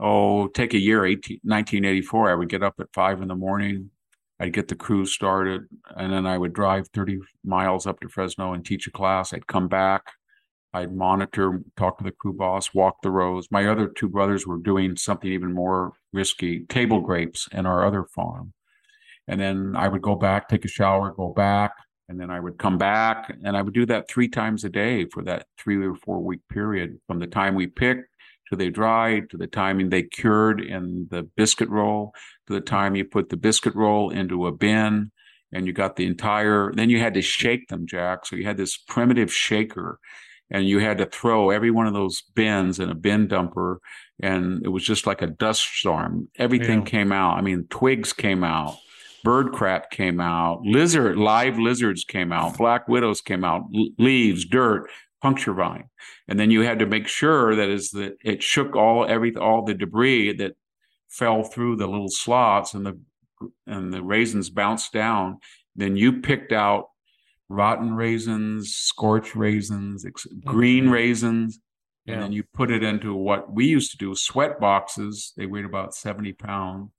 [0.00, 2.30] oh, take a year, 18, 1984.
[2.30, 3.90] I would get up at five in the morning
[4.40, 5.62] I'd get the crew started,
[5.96, 9.32] and then I would drive 30 miles up to Fresno and teach a class.
[9.32, 10.02] I'd come back,
[10.72, 13.46] I'd monitor, talk to the crew boss, walk the rows.
[13.50, 18.04] My other two brothers were doing something even more risky table grapes in our other
[18.04, 18.52] farm.
[19.28, 21.72] And then I would go back, take a shower, go back,
[22.08, 23.34] and then I would come back.
[23.44, 26.40] And I would do that three times a day for that three or four week
[26.50, 28.08] period from the time we picked
[28.48, 32.12] to they dried to the time they cured in the biscuit roll?
[32.46, 35.10] To the time you put the biscuit roll into a bin
[35.52, 38.26] and you got the entire then you had to shake them jack.
[38.26, 39.98] So you had this primitive shaker
[40.50, 43.78] and you had to throw every one of those bins in a bin dumper
[44.22, 46.28] and it was just like a dust storm.
[46.38, 46.86] Everything yeah.
[46.86, 47.38] came out.
[47.38, 48.76] I mean twigs came out
[49.24, 53.62] bird crap came out lizard live lizards came out black widows came out
[53.98, 54.88] leaves dirt
[55.24, 55.88] puncture vine.
[56.28, 59.64] And then you had to make sure that is that it shook all every all
[59.64, 60.52] the debris that
[61.08, 63.00] fell through the little slots and the
[63.66, 65.38] and the raisins bounced down
[65.74, 66.88] then you picked out
[67.48, 70.04] rotten raisins scorched raisins
[70.44, 71.58] green raisins
[72.04, 72.14] yeah.
[72.14, 75.32] and then you put it into what we used to do sweat boxes.
[75.38, 76.90] They weighed about 70 pounds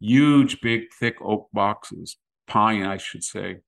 [0.00, 2.16] huge big thick oak boxes
[2.46, 3.58] pine i should say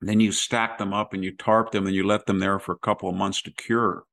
[0.00, 2.72] then you stack them up and you tarp them and you let them there for
[2.72, 4.04] a couple of months to cure.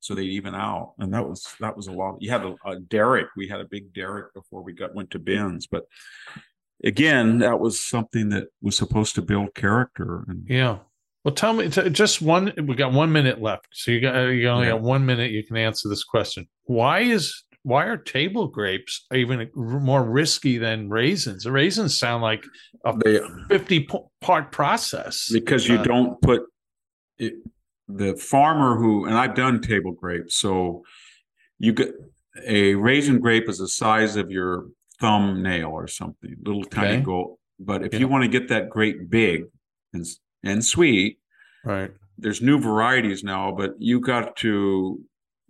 [0.00, 0.94] So they even out.
[0.98, 2.16] And that was that was a lot.
[2.20, 3.26] You had a, a derrick.
[3.36, 5.66] We had a big derrick before we got went to bins.
[5.66, 5.84] But
[6.82, 10.78] again that was something that was supposed to build character and yeah.
[11.24, 13.68] Well tell me just one we got one minute left.
[13.72, 14.72] So you got you only yeah.
[14.72, 15.30] got one minute.
[15.30, 16.48] You can answer this question.
[16.64, 21.44] Why is why are table grapes even more risky than raisins?
[21.44, 22.44] The raisins sound like
[22.84, 23.88] a they, 50
[24.20, 25.30] part process.
[25.32, 26.42] Because you uh, don't put
[27.16, 27.34] it,
[27.88, 30.36] the farmer who, and I've done table grapes.
[30.36, 30.82] So
[31.58, 31.94] you get
[32.46, 34.66] a raisin grape is the size of your
[35.00, 37.02] thumbnail or something, little tiny okay.
[37.02, 37.38] gold.
[37.58, 38.00] But if yeah.
[38.00, 39.44] you want to get that grape big
[39.94, 40.04] and,
[40.42, 41.18] and sweet,
[41.64, 41.90] right?
[42.18, 45.00] There's new varieties now, but you got to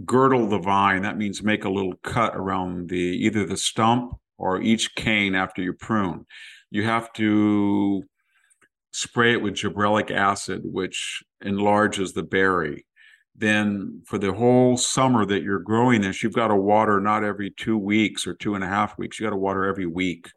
[0.04, 1.02] girdle the vine.
[1.02, 5.62] That means make a little cut around the either the stump or each cane after
[5.62, 6.26] you prune.
[6.70, 8.02] You have to
[8.92, 12.86] spray it with gibberellic acid, which enlarges the berry.
[13.36, 17.50] Then for the whole summer that you're growing this, you've got to water not every
[17.50, 19.18] two weeks or two and a half weeks.
[19.18, 20.30] You got to water every week.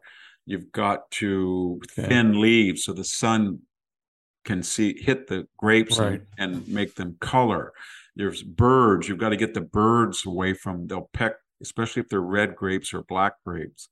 [0.46, 2.08] You've got to okay.
[2.08, 3.60] thin leaves so the sun
[4.44, 6.22] can see hit the grapes right.
[6.38, 7.72] and, and make them color
[8.18, 9.08] there's birds.
[9.08, 10.88] You've got to get the birds away from.
[10.88, 13.88] They'll peck, especially if they're red grapes or black grapes.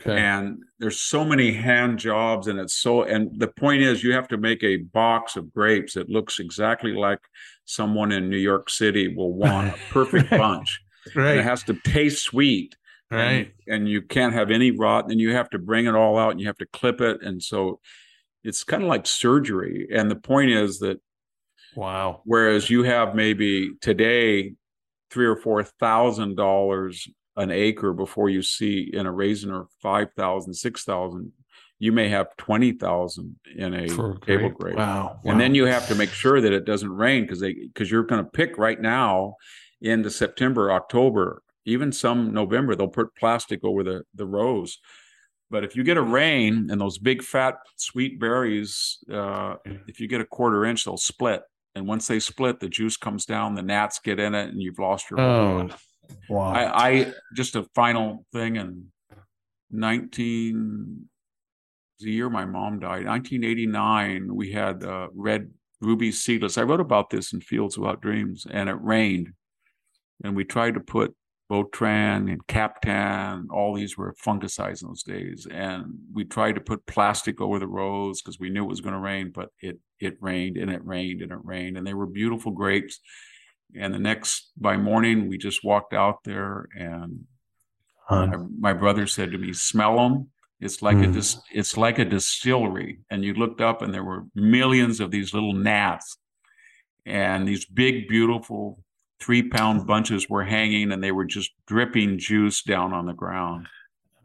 [0.00, 0.18] Okay.
[0.18, 3.02] And there's so many hand jobs, and it's so.
[3.02, 6.92] And the point is, you have to make a box of grapes that looks exactly
[6.92, 7.20] like
[7.66, 10.80] someone in New York City will want a perfect bunch.
[11.14, 11.32] right.
[11.32, 12.74] And it has to taste sweet.
[13.10, 13.52] Right.
[13.68, 15.10] And, and you can't have any rot.
[15.10, 17.22] And you have to bring it all out, and you have to clip it.
[17.22, 17.78] And so,
[18.42, 19.88] it's kind of like surgery.
[19.92, 21.00] And the point is that
[21.76, 22.22] Wow.
[22.24, 24.54] Whereas you have maybe today
[25.10, 27.06] three or four thousand dollars
[27.36, 31.32] an acre before you see in a raisin or five thousand, six thousand.
[31.78, 33.86] You may have twenty thousand in a
[34.24, 34.76] table grape.
[34.76, 35.20] Wow.
[35.24, 38.04] And then you have to make sure that it doesn't rain because they because you're
[38.04, 39.34] going to pick right now
[39.82, 42.74] into September, October, even some November.
[42.74, 44.78] They'll put plastic over the the rows.
[45.50, 49.56] But if you get a rain and those big fat sweet berries, uh,
[49.86, 51.42] if you get a quarter inch, they'll split
[51.76, 54.78] and once they split, the juice comes down, the gnats get in it, and you've
[54.78, 55.20] lost your.
[55.20, 55.68] Oh,
[56.30, 56.52] wow!
[56.52, 58.86] I, I just a final thing in
[59.70, 61.08] nineteen
[62.00, 64.34] the year my mom died, 1989.
[64.34, 65.50] We had uh, red
[65.80, 66.58] ruby seedless.
[66.58, 69.32] I wrote about this in Fields Without Dreams, and it rained,
[70.24, 71.14] and we tried to put
[71.50, 75.46] Botran and Captan, all these were fungicides in those days.
[75.50, 78.94] And we tried to put plastic over the rows because we knew it was going
[78.94, 81.76] to rain, but it it rained and it rained and it rained.
[81.76, 83.00] And they were beautiful grapes.
[83.78, 87.24] And the next by morning, we just walked out there and
[88.10, 90.28] my, my, brother said to me, smell them.
[90.60, 91.08] It's like mm.
[91.08, 93.00] a dis- it's like a distillery.
[93.10, 96.16] And you looked up and there were millions of these little gnats
[97.04, 98.78] and these big, beautiful
[99.20, 103.68] three pound bunches were hanging and they were just dripping juice down on the ground.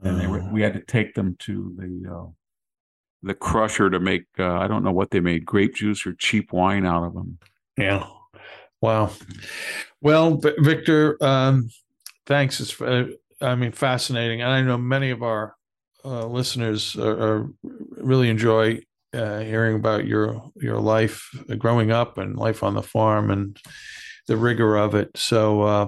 [0.04, 2.30] And they were, we had to take them to the uh,
[3.24, 6.52] the crusher to make uh, I don't know what they made grape juice or cheap
[6.52, 7.38] wine out of them.
[7.78, 8.08] Yeah.
[8.82, 9.12] Wow.
[10.02, 11.70] Well, Victor, um,
[12.26, 12.60] thanks.
[12.60, 13.10] It's uh,
[13.40, 15.56] I mean fascinating, and I know many of our
[16.04, 18.82] uh, listeners are, are really enjoy
[19.14, 23.58] uh, hearing about your your life growing up and life on the farm and
[24.28, 25.12] the rigor of it.
[25.16, 25.88] So, uh,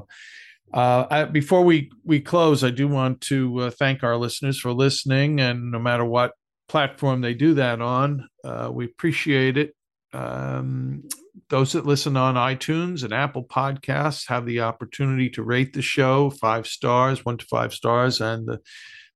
[0.73, 4.73] uh, I, before we we close, I do want to uh, thank our listeners for
[4.73, 6.31] listening, and no matter what
[6.67, 8.27] platform they do that on.
[8.43, 9.75] Uh, we appreciate it.
[10.13, 11.03] Um,
[11.49, 16.29] those that listen on iTunes and Apple Podcasts have the opportunity to rate the show
[16.29, 18.59] five stars, one to five stars, and the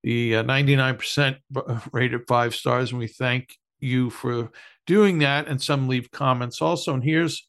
[0.04, 1.38] the uh, 99%
[1.92, 2.92] rated five stars.
[2.92, 4.52] And we thank you for
[4.86, 5.48] doing that.
[5.48, 6.94] And some leave comments also.
[6.94, 7.48] And here's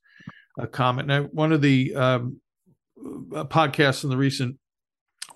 [0.58, 1.08] a comment.
[1.08, 2.40] Now, one of the um,
[3.34, 4.56] uh, podcasts in the recent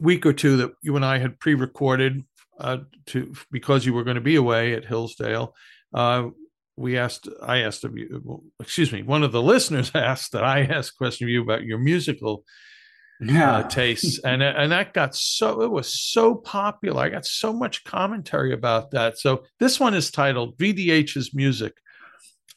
[0.00, 2.24] week or two that you and I had pre-recorded
[2.58, 5.54] uh, to because you were going to be away at Hillsdale.
[5.94, 6.28] Uh,
[6.76, 10.62] we asked, I asked of you, excuse me, one of the listeners asked that I
[10.62, 12.44] asked a question of you about your musical
[13.20, 13.58] yeah.
[13.58, 17.02] uh, tastes, and and that got so it was so popular.
[17.02, 19.18] I got so much commentary about that.
[19.18, 21.74] So this one is titled VDH's Music.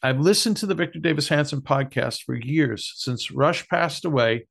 [0.05, 2.93] I've listened to the Victor Davis Hanson podcast for years.
[2.95, 4.45] Since Rush passed away,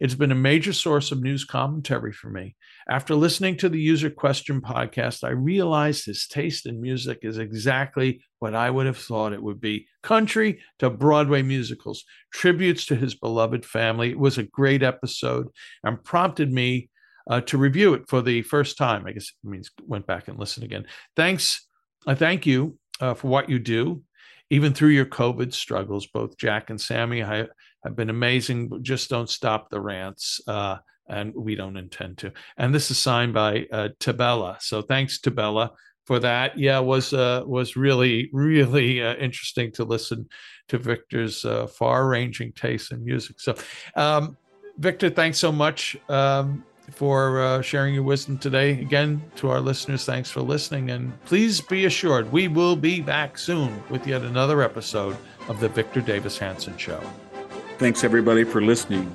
[0.00, 2.56] it's been a major source of news commentary for me.
[2.90, 8.20] After listening to the User Question podcast, I realized his taste in music is exactly
[8.40, 13.14] what I would have thought it would be country to Broadway musicals, tributes to his
[13.14, 14.10] beloved family.
[14.10, 15.46] It was a great episode
[15.84, 16.90] and prompted me
[17.30, 19.06] uh, to review it for the first time.
[19.06, 20.84] I guess it means went back and listened again.
[21.16, 21.66] Thanks.
[22.06, 24.02] I thank you uh, for what you do
[24.50, 27.48] even through your COVID struggles, both Jack and Sami have,
[27.94, 28.82] been amazing.
[28.82, 30.76] Just don't stop the rants, uh,
[31.08, 32.32] and we don't intend to.
[32.56, 34.60] And this is signed by uh, Tabella.
[34.60, 35.70] So thanks, Tabella,
[36.04, 36.58] for that.
[36.58, 40.28] Yeah, was uh, was really really uh, interesting to listen
[40.68, 43.40] to Victor's uh, far-ranging taste in music.
[43.40, 43.54] So,
[43.96, 44.36] um,
[44.76, 45.96] Victor, thanks so much.
[46.08, 48.80] Um, for uh, sharing your wisdom today.
[48.80, 50.90] Again, to our listeners, thanks for listening.
[50.90, 55.16] And please be assured, we will be back soon with yet another episode
[55.48, 57.00] of The Victor Davis Hanson Show.
[57.78, 59.14] Thanks, everybody, for listening.